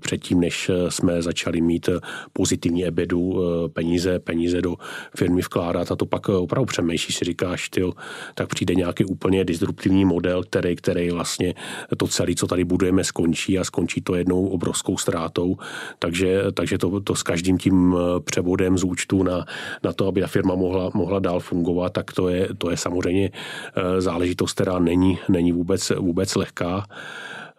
předtím, 0.00 0.40
než 0.40 0.70
jsme 0.88 1.22
začali 1.22 1.60
mít 1.60 1.88
pozitivní 2.32 2.86
ebedu, 2.86 3.42
peníze, 3.72 4.18
peníze 4.18 4.62
do 4.62 4.76
firmy 5.16 5.40
vkládat 5.40 5.92
a 5.92 5.96
to 5.96 6.06
pak 6.06 6.28
opravdu 6.28 6.66
přemýšlíš, 6.66 7.16
si 7.16 7.24
říkáš, 7.24 7.68
tyjo, 7.68 7.92
tak 8.34 8.48
přijde 8.48 8.74
nějaký 8.74 9.04
úplně 9.04 9.44
disruptivní 9.44 10.04
model, 10.04 10.42
který 10.42 10.69
který, 10.76 11.00
který 11.00 11.10
vlastně 11.10 11.54
to 11.96 12.06
celé, 12.06 12.34
co 12.34 12.46
tady 12.46 12.64
budujeme, 12.64 13.04
skončí 13.04 13.58
a 13.58 13.64
skončí 13.64 14.00
to 14.00 14.14
jednou 14.14 14.46
obrovskou 14.46 14.96
ztrátou. 14.96 15.56
Takže, 15.98 16.42
takže 16.54 16.78
to, 16.78 17.00
to 17.00 17.14
s 17.14 17.22
každým 17.22 17.58
tím 17.58 17.96
eh, 17.96 18.20
převodem 18.20 18.78
z 18.78 18.84
účtu 18.84 19.22
na, 19.22 19.44
na 19.84 19.92
to, 19.92 20.06
aby 20.06 20.20
ta 20.20 20.26
firma 20.26 20.54
mohla, 20.54 20.90
mohla 20.94 21.18
dál 21.18 21.40
fungovat, 21.40 21.92
tak 21.92 22.12
to 22.12 22.28
je, 22.28 22.48
to 22.58 22.70
je 22.70 22.76
samozřejmě 22.76 23.30
eh, 23.30 24.00
záležitost, 24.00 24.52
která 24.52 24.78
není, 24.78 25.18
není 25.28 25.52
vůbec, 25.52 25.92
vůbec 25.98 26.34
lehká. 26.34 26.84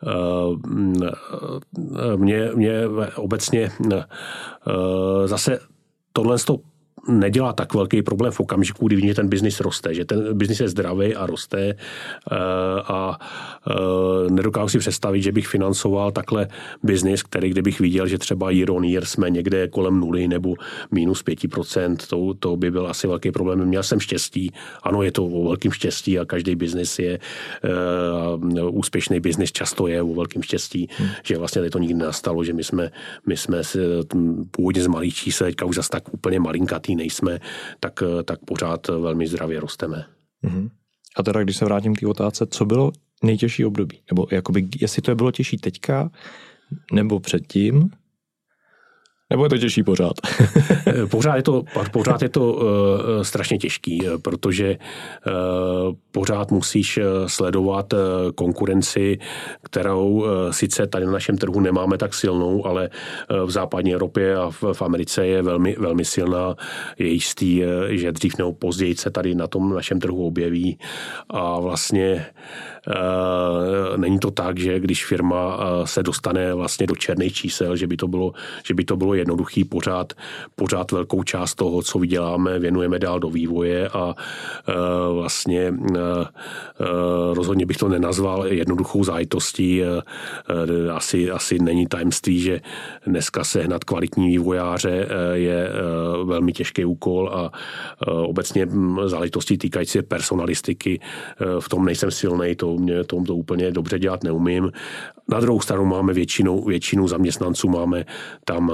Eh, 0.04 0.58
mě, 2.16 2.50
mě 2.56 2.74
obecně 3.16 3.72
zase 5.26 5.60
tohle 6.14 6.40
nedělá 7.08 7.54
tak 7.54 7.74
velký 7.74 8.02
problém 8.02 8.32
v 8.32 8.40
okamžiku, 8.40 8.88
kdy 8.88 8.96
vidíte, 8.96 9.12
že 9.12 9.16
ten 9.16 9.30
biznis 9.30 9.60
roste, 9.60 9.94
že 9.94 10.06
ten 10.06 10.38
biznis 10.38 10.60
je 10.60 10.70
zdravý 10.70 11.16
a 11.16 11.26
roste 11.26 11.60
eh, 11.70 11.76
a 12.88 13.20
eh, 13.20 14.30
nedokážu 14.30 14.70
si 14.70 14.80
představit, 14.80 15.22
že 15.22 15.32
bych 15.32 15.48
financoval 15.48 16.12
takhle 16.12 16.48
biznis, 16.84 17.24
který 17.24 17.50
kdybych 17.50 17.80
viděl, 17.80 18.08
že 18.08 18.18
třeba 18.18 18.52
year 18.52 18.72
on 18.72 18.84
year 18.84 19.06
jsme 19.06 19.30
někde 19.30 19.68
kolem 19.68 20.00
nuly 20.00 20.28
nebo 20.28 20.54
minus 20.92 21.24
5%, 21.24 21.96
to, 22.10 22.34
to 22.34 22.58
by 22.58 22.72
byl 22.72 22.88
asi 22.88 23.08
velký 23.08 23.32
problém. 23.32 23.66
Měl 23.66 23.84
jsem 23.84 24.00
štěstí, 24.00 24.52
ano, 24.84 25.04
je 25.04 25.12
to 25.12 25.26
o 25.26 25.44
velkým 25.48 25.72
štěstí 25.72 26.20
a 26.20 26.26
každý 26.26 26.56
biznis 26.56 27.00
je 27.00 27.20
uh, 28.44 28.78
úspěšný 28.78 29.20
biznis 29.20 29.52
často 29.52 29.88
je 29.88 30.02
o 30.02 30.14
velkým 30.14 30.44
štěstí, 30.44 30.90
hmm. 30.98 31.10
že 31.24 31.38
vlastně 31.38 31.70
to 31.70 31.80
nikdy 31.80 31.96
nastalo, 31.96 32.44
že 32.44 32.54
my 32.54 32.64
jsme, 32.64 32.92
my 33.26 33.38
jsme 33.38 33.62
původně 34.52 34.84
z 34.84 34.88
malých 34.88 35.16
čísel, 35.16 35.48
teďka 35.48 35.66
už 35.66 35.76
zase 35.76 35.90
tak 35.90 36.14
úplně 36.14 36.40
malinkatý 36.40 36.91
bohatý 36.92 36.96
nejsme, 36.96 37.40
tak, 37.80 38.04
tak 38.26 38.40
pořád 38.46 38.88
velmi 38.88 39.28
zdravě 39.28 39.60
rosteme. 39.60 40.06
Mm-hmm. 40.44 40.70
A 41.18 41.24
teda, 41.24 41.44
když 41.44 41.58
se 41.58 41.66
vrátím 41.66 41.96
k 41.96 42.00
té 42.00 42.08
otázce, 42.08 42.46
co 42.50 42.66
bylo 42.66 42.92
nejtěžší 43.24 43.66
období? 43.66 44.00
Nebo 44.12 44.28
jakoby, 44.32 44.68
jestli 44.82 45.02
to 45.02 45.16
bylo 45.16 45.32
těžší 45.32 45.58
teďka, 45.58 46.12
nebo 46.94 47.20
předtím, 47.20 47.90
nebo 49.32 49.46
je 49.46 49.50
to 49.50 49.58
těžší 49.58 49.84
pořád? 49.84 50.14
pořád 51.12 51.36
je 51.36 51.44
to, 51.44 51.64
pořád 51.92 52.22
je 52.22 52.30
to 52.30 52.54
uh, 52.54 52.62
strašně 53.22 53.58
těžký, 53.58 54.08
protože 54.22 54.78
uh, 55.28 55.96
pořád 56.12 56.52
musíš 56.52 57.00
sledovat 57.28 57.94
uh, 57.94 58.00
konkurenci, 58.36 59.20
kterou 59.64 60.10
uh, 60.10 60.28
sice 60.52 60.88
tady 60.88 61.06
na 61.06 61.12
našem 61.12 61.38
trhu 61.38 61.60
nemáme 61.60 61.98
tak 61.98 62.14
silnou, 62.14 62.66
ale 62.66 62.90
uh, 62.90 63.48
v 63.48 63.52
západní 63.52 63.94
Evropě 63.94 64.36
a 64.36 64.50
v, 64.50 64.64
v 64.74 64.82
Americe 64.82 65.28
je 65.28 65.42
velmi, 65.42 65.76
velmi 65.80 66.06
silná. 66.06 66.56
Je 67.00 67.08
jistý, 67.08 67.66
uh, 67.66 67.72
že 67.90 68.12
dřív 68.12 68.38
nebo 68.38 68.54
později 68.54 68.96
se 68.96 69.10
tady 69.10 69.36
na 69.36 69.48
tom 69.48 69.74
našem 69.74 70.00
trhu 70.00 70.28
objeví 70.28 70.78
a 71.30 71.60
vlastně 71.60 72.26
není 73.98 74.20
to 74.20 74.32
tak, 74.32 74.60
že 74.60 74.80
když 74.80 75.06
firma 75.06 75.58
uh, 75.58 75.86
se 75.86 76.04
dostane 76.04 76.54
vlastně 76.54 76.88
do 76.88 76.96
černých 76.96 77.34
čísel, 77.34 77.76
že 77.76 77.88
by 77.88 77.98
to 77.98 78.08
bylo, 78.08 78.34
že 78.66 78.74
by 78.74 78.84
to 78.84 78.98
bylo 78.98 79.14
jednoduchý, 79.14 79.64
pořád, 79.64 80.14
pořád 80.56 80.92
velkou 80.92 81.24
část 81.24 81.56
toho, 81.56 81.82
co 81.82 82.00
vyděláme, 82.00 82.60
věnujeme 82.60 83.00
dál 83.00 83.20
do 83.20 83.30
vývoje 83.30 83.90
a 83.90 84.14
e, 84.14 84.74
vlastně 85.14 85.74
rozhodně 87.34 87.66
bych 87.66 87.78
to 87.78 87.90
nenazval 87.90 88.48
jednoduchou 88.48 89.04
zájitostí. 89.04 89.82
Asi, 90.94 91.32
asi 91.32 91.60
není 91.60 91.88
tajemství, 91.88 92.40
že 92.40 92.62
dneska 93.08 93.44
sehnat 93.44 93.84
kvalitní 93.84 94.28
vývojáře 94.28 95.08
je 95.34 95.70
velmi 96.24 96.52
těžký 96.52 96.86
úkol 96.86 97.30
a 97.34 97.52
obecně 98.08 98.68
záležitosti 99.06 99.58
týkající 99.58 100.02
personalistiky 100.02 101.00
v 101.60 101.70
tom 101.70 101.86
nejsem 101.86 102.12
silný, 102.12 102.56
to 102.56 102.71
mě 102.78 103.04
to, 103.04 103.24
to 103.24 103.36
úplně 103.36 103.72
dobře 103.72 104.00
dělat 104.00 104.24
neumím. 104.24 104.72
Na 105.30 105.40
druhou 105.40 105.60
stranu 105.60 105.86
máme 105.86 106.14
většinu, 106.14 106.64
většinu 106.64 107.08
zaměstnanců, 107.08 107.70
máme 107.70 108.06
tam 108.46 108.72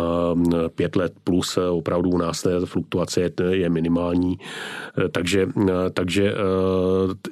pět 0.76 0.96
let 0.96 1.14
plus, 1.24 1.58
eh, 1.58 1.70
opravdu 1.70 2.10
u 2.10 2.18
nás 2.18 2.48
fluktuace 2.66 3.22
je, 3.22 3.32
je 3.52 3.70
minimální, 3.70 4.40
eh, 4.98 5.10
takže, 5.10 5.48
eh, 5.70 5.90
takže 5.94 6.34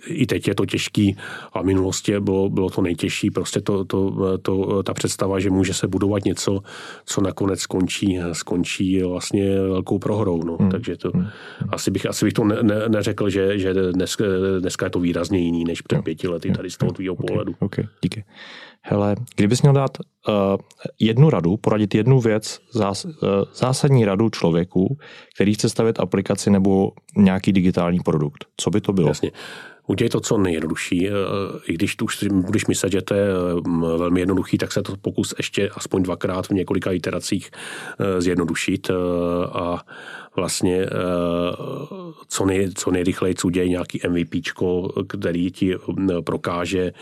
i 0.08 0.26
teď 0.26 0.48
je 0.48 0.56
to 0.56 0.66
těžký 0.66 1.18
a 1.54 1.62
v 1.62 1.66
minulosti 1.66 2.20
bylo, 2.20 2.50
bylo 2.50 2.70
to 2.70 2.82
nejtěžší, 2.82 3.32
prostě 3.32 3.62
to, 3.62 3.86
to, 3.86 4.38
to, 4.42 4.84
ta 4.84 4.94
představa, 4.94 5.40
že 5.40 5.50
může 5.50 5.74
se 5.74 5.88
budovat 5.88 6.26
něco, 6.26 6.60
co 7.06 7.22
nakonec 7.22 7.60
skončí, 7.60 8.20
skončí 8.32 9.02
vlastně 9.02 9.62
velkou 9.62 10.00
prohrou, 10.00 10.44
no. 10.44 10.58
Hmm. 10.60 10.70
takže 10.70 10.98
to, 10.98 11.12
hmm. 11.14 11.28
asi, 11.70 11.92
bych, 11.92 12.06
asi 12.06 12.26
bych 12.26 12.34
to 12.34 12.44
ne, 12.44 12.58
ne, 12.62 12.90
neřekl, 12.90 13.30
že, 13.30 13.60
že 13.60 13.74
dnes, 13.74 14.18
dneska 14.60 14.86
je 14.86 14.90
to 14.90 15.00
výrazně 15.00 15.40
jiný 15.40 15.64
než 15.64 15.82
před 15.82 16.02
pěti 16.02 16.28
lety 16.28 16.52
tady 16.56 16.70
z 16.70 16.78
toho 16.78 16.92
tvýho 16.92 17.14
okay. 17.14 17.26
pohledu. 17.28 17.56
Okay. 17.60 17.86
Díky. 18.02 18.24
Hele, 18.82 19.16
kdybys 19.36 19.62
měl 19.62 19.74
dát 19.74 19.98
uh, 20.00 20.34
jednu 21.00 21.30
radu, 21.30 21.58
poradit 21.58 21.96
jednu 21.96 22.20
věc, 22.20 22.60
zás, 22.72 23.06
uh, 23.06 23.12
zásadní 23.54 24.06
radu 24.06 24.30
člověku, 24.30 24.98
který 25.36 25.54
chce 25.54 25.70
stavět 25.70 26.00
aplikaci 26.00 26.50
nebo 26.50 26.92
nějaký 27.18 27.52
digitální 27.52 28.00
produkt, 28.00 28.46
co 28.58 28.70
by 28.70 28.82
to 28.82 28.94
bylo? 28.94 29.08
Jasně. 29.08 29.32
Udělej 29.88 30.10
to 30.10 30.20
co 30.20 30.38
nejjednodušší. 30.38 31.10
Eh, 31.10 31.12
I 31.68 31.74
když 31.74 31.96
tu 31.96 32.06
už 32.06 32.24
budeš 32.24 32.66
myslet, 32.68 32.92
že 32.92 33.02
to 33.02 33.14
je 33.14 33.28
velmi 33.98 34.20
jednoduchý, 34.20 34.58
tak 34.58 34.72
se 34.72 34.82
to 34.82 34.98
pokus 34.98 35.34
ještě 35.38 35.70
aspoň 35.70 36.04
dvakrát 36.04 36.48
v 36.48 36.52
několika 36.52 36.92
iteracích 36.92 37.52
zjednodušit 38.20 38.92
a 39.52 39.86
vlastně 40.36 40.86
co, 42.28 42.46
nej, 42.46 42.70
co 42.76 42.92
nejrychleji 42.92 43.36
udělej 43.46 43.70
nějaký 43.70 44.00
MVP, 44.08 44.36
který 45.08 45.52
ti 45.52 45.76
prokáže, 46.24 46.94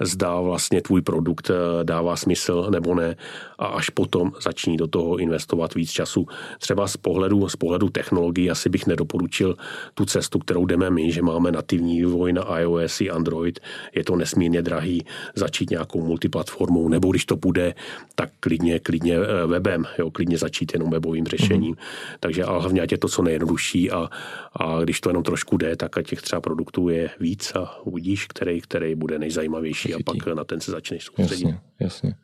zda 0.00 0.40
vlastně 0.40 0.82
tvůj 0.82 1.02
produkt 1.02 1.50
eh, 1.50 1.84
dává 1.84 2.16
smysl 2.16 2.66
nebo 2.70 2.94
ne 2.94 3.16
a 3.58 3.66
až 3.66 3.90
potom 3.90 4.32
začni 4.42 4.76
do 4.76 4.86
toho 4.86 5.16
investovat 5.16 5.74
víc 5.74 5.90
času. 5.90 6.26
Třeba 6.58 6.88
z 6.88 6.96
pohledu, 6.96 7.48
z 7.48 7.56
pohledu 7.56 7.88
technologií 7.88 8.50
asi 8.50 8.68
bych 8.68 8.86
nedoporučil 8.86 9.56
tu 9.94 10.04
cestu, 10.04 10.38
kterou 10.38 10.66
jdeme 10.66 10.90
my, 10.90 11.12
že 11.12 11.22
máme 11.22 11.52
nativní 11.52 11.96
vývoj 11.96 12.32
na 12.32 12.58
iOS 12.58 13.00
i 13.00 13.10
Android, 13.10 13.60
je 13.94 14.04
to 14.04 14.16
nesmírně 14.16 14.62
drahý, 14.62 15.04
začít 15.34 15.70
nějakou 15.70 16.02
multiplatformou, 16.02 16.88
nebo 16.88 17.10
když 17.10 17.24
to 17.24 17.36
bude, 17.36 17.74
tak 18.14 18.30
klidně, 18.40 18.78
klidně 18.78 19.16
eh, 19.16 19.46
webem, 19.46 19.84
jo, 19.98 20.10
klidně 20.10 20.38
začít 20.38 20.72
jenom 20.74 20.90
webovým 20.90 21.26
řešením. 21.26 21.74
Mm-hmm. 21.74 22.16
Takže 22.20 22.44
ale 22.44 22.60
hlavně 22.60 22.75
ať 22.80 22.92
je 22.92 22.98
to 22.98 23.08
co 23.08 23.22
nejjednodušší 23.22 23.90
a, 23.90 24.08
a 24.56 24.80
když 24.82 25.00
to 25.00 25.10
jenom 25.10 25.22
trošku 25.22 25.56
jde, 25.56 25.76
tak 25.76 25.90
těch 26.02 26.22
třeba 26.22 26.40
produktů 26.40 26.88
je 26.88 27.10
víc 27.20 27.52
a 27.54 27.80
uvidíš, 27.84 28.26
který, 28.26 28.60
který 28.60 28.94
bude 28.94 29.18
nejzajímavější 29.18 29.94
a 29.94 29.98
pak 30.04 30.26
na 30.26 30.44
ten 30.44 30.60
se 30.60 30.70
začneš 30.70 31.04
soustředit. 31.04 31.44
Jasně, 31.44 31.60
jasně. 31.80 32.14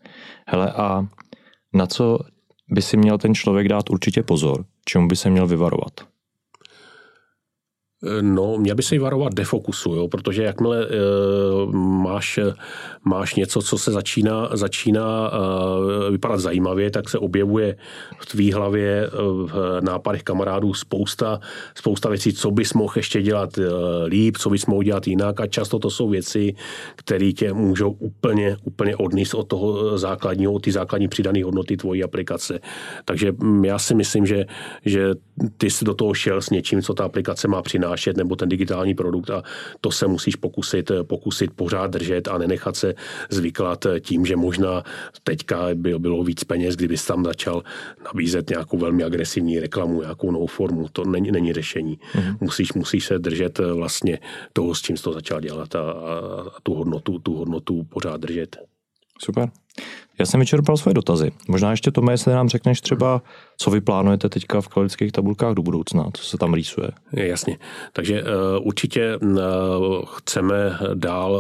Hele, 0.47 0.73
a 0.73 1.07
na 1.75 1.87
co 1.87 2.19
by 2.69 2.83
si 2.83 2.97
měl 2.97 3.19
ten 3.19 3.35
člověk 3.35 3.69
dát 3.69 3.91
určitě 3.91 4.23
pozor? 4.23 4.65
Čemu 4.85 5.09
by 5.09 5.17
se 5.17 5.31
měl 5.31 5.47
vyvarovat? 5.47 6.12
No, 8.21 8.57
měl 8.59 8.75
by 8.75 8.83
se 8.83 8.95
jí 8.95 8.99
varovat 8.99 9.35
defokusu, 9.35 9.95
jo, 9.95 10.09
protože 10.09 10.43
jakmile 10.43 10.85
e, 10.85 10.89
máš, 11.77 12.41
máš 13.05 13.35
něco, 13.35 13.63
co 13.63 13.79
se 13.79 13.93
začíná, 13.93 14.49
začíná 14.53 15.31
e, 15.31 16.11
vypadat 16.11 16.41
zajímavě, 16.41 16.91
tak 16.91 17.09
se 17.09 17.19
objevuje 17.19 17.77
v 18.19 18.27
tvý 18.27 18.53
hlavě, 18.53 19.11
v 19.47 19.79
nápadech 19.81 20.23
kamarádů 20.23 20.75
spousta, 20.75 21.41
spousta 21.75 22.09
věcí, 22.09 22.33
co 22.33 22.51
bys 22.51 22.75
mohl 22.75 22.93
ještě 22.97 23.23
dělat 23.23 23.59
e, 23.59 23.63
líp, 24.07 24.37
co 24.37 24.51
bys 24.51 24.67
mohl 24.67 24.83
dělat 24.83 25.07
jinak 25.07 25.41
a 25.41 25.47
často 25.47 25.79
to 25.79 25.91
jsou 25.91 26.09
věci, 26.09 26.55
které 26.97 27.33
tě 27.33 27.53
můžou 27.53 27.91
úplně, 27.91 28.57
úplně 28.65 28.97
odníst 28.97 29.35
od 29.35 29.49
toho 29.49 29.99
základního, 29.99 30.59
ty 30.59 30.73
základní 30.73 31.09
přidané 31.09 31.45
hodnoty 31.45 31.77
tvojí 31.77 32.05
aplikace. 32.05 32.61
Takže 33.05 33.33
já 33.65 33.79
si 33.79 33.95
myslím, 33.95 34.27
že, 34.27 34.45
že 34.85 35.15
ty 35.57 35.71
jsi 35.71 35.85
do 35.85 35.95
toho 35.95 36.15
šel 36.15 36.43
s 36.43 36.51
něčím, 36.51 36.83
co 36.83 36.95
ta 36.95 37.05
aplikace 37.05 37.49
má 37.49 37.63
přinášet 37.63 37.92
přinášet, 37.93 38.17
nebo 38.17 38.37
ten 38.37 38.49
digitální 38.49 38.95
produkt 38.95 39.31
a 39.31 39.43
to 39.81 39.91
se 39.91 40.07
musíš 40.07 40.37
pokusit, 40.37 40.91
pokusit 41.03 41.51
pořád 41.57 41.91
držet 41.91 42.29
a 42.29 42.39
nenechat 42.39 42.77
se 42.77 42.95
zvyklat 43.31 43.87
tím, 44.01 44.27
že 44.27 44.37
možná 44.37 44.83
teďka 45.25 45.75
by 45.75 45.99
bylo 45.99 46.25
víc 46.25 46.45
peněz, 46.45 46.77
kdyby 46.77 46.97
tam 47.07 47.25
začal 47.25 47.63
nabízet 48.05 48.51
nějakou 48.51 48.79
velmi 48.79 49.05
agresivní 49.05 49.61
reklamu, 49.61 50.01
nějakou 50.01 50.31
novou 50.31 50.47
formu. 50.47 50.89
To 50.93 51.05
není, 51.05 51.31
není 51.31 51.53
řešení. 51.53 51.99
Mm-hmm. 51.99 52.37
Musíš, 52.41 52.73
musíš 52.73 53.05
se 53.05 53.19
držet 53.19 53.59
vlastně 53.59 54.19
toho, 54.53 54.75
s 54.75 54.81
čím 54.83 54.97
jsi 54.97 55.03
to 55.03 55.13
začal 55.13 55.41
dělat 55.41 55.75
a, 55.75 55.81
a 55.81 56.61
tu 56.63 56.75
hodnotu, 56.75 57.19
tu 57.19 57.37
hodnotu 57.37 57.85
pořád 57.85 58.21
držet. 58.21 58.57
Super. 59.19 59.51
Já 60.19 60.27
jsem 60.27 60.41
vyčerpal 60.41 60.77
své 60.77 60.95
dotazy. 60.95 61.33
Možná 61.49 61.71
ještě 61.71 61.91
to, 61.91 62.11
jestli 62.11 62.33
nám 62.33 62.49
řekneš 62.49 62.81
třeba, 62.81 63.23
co 63.57 63.71
vy 63.71 63.81
plánujete 63.81 64.29
teďka 64.29 64.61
v 64.61 64.69
kalorických 64.69 65.13
tabulkách 65.13 65.55
do 65.55 65.63
budoucna, 65.63 66.11
co 66.15 66.25
se 66.25 66.39
tam 66.39 66.55
rýsuje. 66.55 66.89
Jasně. 67.13 67.59
Takže 67.93 68.23
uh, 68.23 68.29
určitě 68.67 69.17
uh, 69.17 69.39
chceme 70.17 70.79
dál 70.95 71.33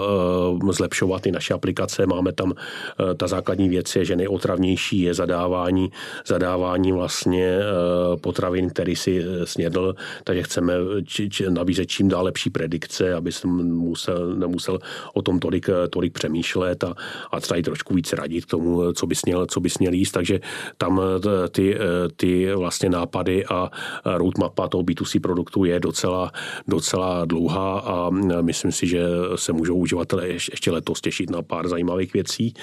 uh, 0.62 0.70
zlepšovat 0.70 1.26
i 1.26 1.32
naše 1.32 1.54
aplikace. 1.54 2.06
Máme 2.06 2.32
tam 2.32 2.50
uh, 2.50 3.14
ta 3.14 3.26
základní 3.26 3.68
věc 3.68 3.96
je, 3.96 4.04
že 4.04 4.16
nejotravnější 4.16 5.00
je 5.00 5.14
zadávání, 5.14 5.90
zadávání 6.26 6.92
vlastně 6.92 7.58
uh, 7.58 8.20
potravin, 8.20 8.70
který 8.70 8.96
si 8.96 9.24
snědl, 9.44 9.94
takže 10.24 10.42
chceme 10.42 10.74
či, 11.04 11.30
či, 11.30 11.50
nabízet 11.50 11.86
čím 11.86 12.08
dál 12.08 12.24
lepší 12.24 12.50
predikce, 12.50 13.14
aby 13.14 13.32
jsem 13.32 13.50
musel, 13.76 14.34
nemusel 14.36 14.78
o 15.14 15.22
tom 15.22 15.38
tolik, 15.38 15.70
tolik 15.90 16.12
přemýšlet 16.12 16.84
a, 16.84 16.94
a 17.32 17.40
třeba 17.40 17.58
i 17.58 17.62
trošku 17.62 17.94
víc 17.94 18.12
radit 18.22 18.46
tomu, 18.46 18.92
co 18.92 19.06
bys 19.06 19.24
měl, 19.24 19.46
co 19.46 19.60
bys 19.60 19.78
měl 19.78 19.92
jíst, 19.92 20.12
takže 20.12 20.40
tam 20.78 21.00
eh, 21.00 21.48
ty, 21.48 21.74
eh, 21.74 21.78
ty 22.16 22.54
vlastně 22.54 22.88
nápady 22.88 23.44
a 23.46 23.70
roadmapa 24.04 24.68
toho 24.68 24.82
B2C 24.82 25.20
produktu 25.20 25.64
je 25.64 25.80
docela, 25.80 26.32
docela 26.68 27.24
dlouhá 27.24 27.78
a 27.78 28.10
eh, 28.10 28.42
myslím 28.42 28.72
si, 28.72 28.86
že 28.86 29.02
se 29.34 29.52
můžou 29.52 29.76
uživatelé 29.76 30.28
ještě 30.28 30.70
letos 30.70 31.00
těšit 31.00 31.30
na 31.30 31.42
pár 31.42 31.68
zajímavých 31.68 32.12
věcí. 32.12 32.54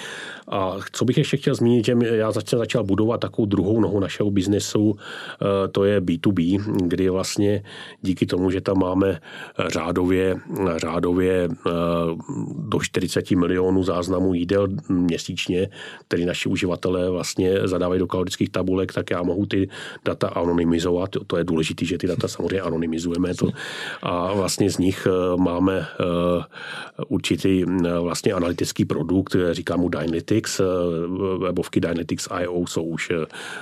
A 0.48 0.78
co 0.92 1.06
bych 1.06 1.18
ještě 1.18 1.38
chtěl 1.38 1.56
zmínit, 1.56 1.86
že 1.86 1.96
já 2.02 2.32
začal, 2.32 2.60
začal 2.60 2.84
budovat 2.84 3.20
takovou 3.20 3.46
druhou 3.46 3.80
nohu 3.80 4.00
našeho 4.00 4.32
biznesu, 4.32 4.96
to 5.72 5.84
je 5.84 6.02
B2B, 6.02 6.64
kdy 6.88 7.10
vlastně 7.10 7.64
díky 8.02 8.26
tomu, 8.26 8.52
že 8.52 8.62
tam 8.62 8.80
máme 8.80 9.20
řádově, 9.68 10.40
řádově 10.78 11.50
do 12.58 12.80
40 12.82 13.32
milionů 13.32 13.84
záznamů 13.84 14.34
jídel 14.34 14.68
měsíčně, 14.90 15.49
který 16.08 16.26
naši 16.26 16.50
uživatelé 16.50 17.10
vlastně 17.10 17.68
zadávají 17.68 18.00
do 18.00 18.08
kalorických 18.08 18.50
tabulek, 18.50 18.94
tak 18.94 19.12
já 19.12 19.24
mohu 19.24 19.46
ty 19.46 19.70
data 20.06 20.28
anonymizovat. 20.28 21.10
To 21.28 21.38
je 21.38 21.44
důležité, 21.44 21.86
že 21.86 21.98
ty 21.98 22.08
data 22.08 22.28
samozřejmě 22.28 22.62
anonymizujeme. 22.62 23.36
To. 23.36 23.50
A 24.02 24.34
vlastně 24.34 24.70
z 24.70 24.78
nich 24.78 25.08
eh, 25.08 25.38
máme 25.38 25.80
eh, 25.80 26.44
určitý 27.08 27.64
eh, 27.64 28.00
vlastně 28.00 28.34
analytický 28.34 28.86
produkt, 28.86 29.36
říkám 29.52 29.80
mu 29.80 29.90
Dynalytics, 29.90 30.62
webovky 31.40 31.80
Dynalytics.io 31.80 32.68
jsou 32.68 32.84
už 32.84 33.12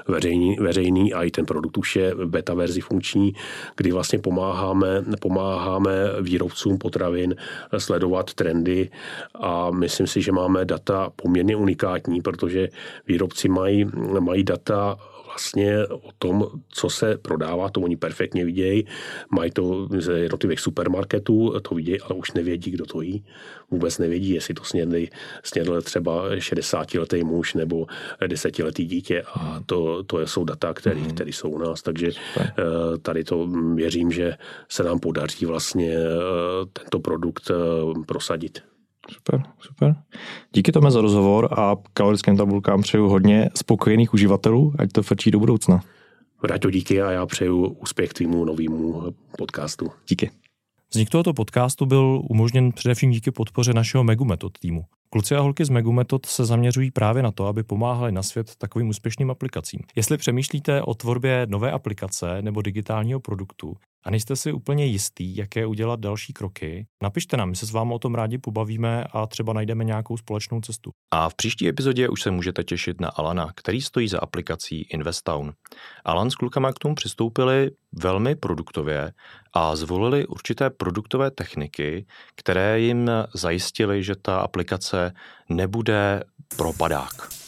veřejný, 0.08 0.58
veřejný 0.60 1.14
a 1.14 1.24
i 1.24 1.32
ten 1.32 1.46
produkt 1.46 1.78
už 1.78 1.96
je 1.96 2.16
v 2.16 2.26
beta 2.26 2.54
verzi 2.54 2.82
funkční, 2.82 3.34
kdy 3.76 3.92
vlastně 3.92 4.20
pomáháme, 4.20 5.04
pomáháme 5.20 5.92
výrobcům 6.22 6.78
potravin 6.78 7.36
sledovat 7.78 8.34
trendy 8.34 8.90
a 9.36 9.72
myslím 9.72 10.08
si, 10.08 10.22
že 10.22 10.32
máme 10.32 10.66
data 10.66 11.10
poměrně 11.16 11.56
unikátní 11.56 11.77
protože 12.22 12.70
výrobci 13.08 13.50
mají, 13.50 13.86
mají 14.20 14.44
data 14.44 14.98
vlastně 15.38 15.88
o 15.88 16.10
tom, 16.20 16.48
co 16.70 16.90
se 16.90 17.18
prodává, 17.18 17.70
to 17.70 17.82
oni 17.82 17.98
perfektně 17.98 18.46
vidějí. 18.46 18.86
Mají 19.32 19.52
to 19.52 19.88
ze 19.98 20.20
jednotlivých 20.20 20.60
supermarketů, 20.60 21.60
to 21.60 21.76
vidějí, 21.76 22.02
ale 22.02 22.16
už 22.16 22.32
nevědí, 22.32 22.72
kdo 22.72 22.86
to 22.86 23.02
jí. 23.02 23.26
Vůbec 23.72 23.98
nevědí, 23.98 24.30
jestli 24.30 24.54
to 24.54 24.64
snědli, 24.64 25.10
snědl 25.44 25.82
třeba 25.82 26.30
60-letý 26.36 27.24
muž 27.24 27.54
nebo 27.54 27.86
10-letý 28.22 28.86
dítě 28.86 29.24
a 29.34 29.62
to, 29.66 30.04
to 30.04 30.28
jsou 30.28 30.44
data, 30.44 30.74
které 30.74 31.00
mm. 31.00 31.16
jsou 31.26 31.50
u 31.50 31.58
nás. 31.58 31.82
Takže. 31.82 32.10
Eh, 32.38 32.98
tady 33.02 33.24
to 33.24 33.48
věřím, 33.76 34.12
že 34.12 34.34
se 34.70 34.84
nám 34.84 35.00
podaří 35.00 35.46
vlastně 35.46 35.98
eh, 35.98 36.66
tento 36.74 37.00
produkt 37.00 37.52
eh, 37.52 37.54
prosadit. 38.06 38.62
Super, 39.12 39.44
super. 39.60 39.96
Díky 40.54 40.72
tomu 40.72 40.90
za 40.90 41.02
rozhovor 41.02 41.50
a 41.60 41.76
kalorickým 41.94 42.38
tabulkám 42.38 42.82
přeju 42.82 43.10
hodně 43.10 43.50
spokojených 43.56 44.14
uživatelů, 44.14 44.74
ať 44.80 44.92
to 44.92 45.04
frčí 45.04 45.32
do 45.32 45.40
budoucna. 45.40 45.82
Vraťo 46.42 46.70
díky 46.70 47.02
a 47.02 47.12
já 47.12 47.26
přeju 47.26 47.66
úspěch 47.66 48.14
tvýmu 48.14 48.46
novému 48.46 49.14
podcastu. 49.38 49.92
Díky. 50.10 50.32
Vznik 50.92 51.10
tohoto 51.10 51.34
podcastu 51.34 51.86
byl 51.86 52.22
umožněn 52.30 52.72
především 52.72 53.12
díky 53.12 53.32
podpoře 53.32 53.74
našeho 53.74 54.04
Megumetod 54.04 54.58
týmu. 54.60 54.86
Kluci 55.10 55.36
a 55.36 55.40
holky 55.40 55.66
z 55.66 55.70
Megumetod 55.70 56.26
se 56.26 56.46
zaměřují 56.46 56.92
právě 56.92 57.24
na 57.24 57.32
to, 57.32 57.46
aby 57.46 57.64
pomáhali 57.64 58.12
na 58.12 58.24
svět 58.24 58.56
takovým 58.58 58.90
úspěšným 58.90 59.32
aplikacím. 59.32 59.80
Jestli 59.96 60.18
přemýšlíte 60.18 60.82
o 60.82 60.94
tvorbě 60.94 61.48
nové 61.50 61.72
aplikace 61.72 62.42
nebo 62.42 62.62
digitálního 62.62 63.20
produktu, 63.20 63.76
a 64.08 64.12
nejste 64.12 64.36
si 64.36 64.52
úplně 64.52 64.86
jistý, 64.86 65.38
jaké 65.38 65.66
udělat 65.66 66.00
další 66.00 66.34
kroky, 66.34 66.88
napište 67.04 67.38
nám, 67.38 67.50
my 67.50 67.56
se 67.56 67.66
s 67.66 67.72
vámi 67.72 67.94
o 67.94 68.00
tom 68.00 68.16
rádi 68.16 68.38
pobavíme 68.38 69.04
a 69.04 69.28
třeba 69.28 69.54
najdeme 69.54 69.84
nějakou 69.84 70.18
společnou 70.18 70.62
cestu. 70.62 70.92
A 71.12 71.30
v 71.30 71.36
příští 71.36 71.68
epizodě 71.68 72.10
už 72.10 72.22
se 72.22 72.32
můžete 72.32 72.64
těšit 72.64 73.02
na 73.02 73.10
Alana, 73.10 73.52
který 73.56 73.82
stojí 73.82 74.08
za 74.08 74.20
aplikací 74.20 74.82
Investown. 74.82 75.54
Alan 76.06 76.32
s 76.32 76.36
klukama 76.36 76.74
k 76.74 76.80
tomu 76.80 76.96
přistoupili 76.96 77.72
velmi 77.92 78.36
produktově 78.36 79.12
a 79.54 79.76
zvolili 79.76 80.28
určité 80.28 80.70
produktové 80.70 81.32
techniky, 81.32 82.06
které 82.36 82.80
jim 82.80 83.10
zajistily, 83.34 84.04
že 84.04 84.16
ta 84.16 84.40
aplikace 84.40 85.14
nebude 85.50 86.24
propadák. 86.58 87.47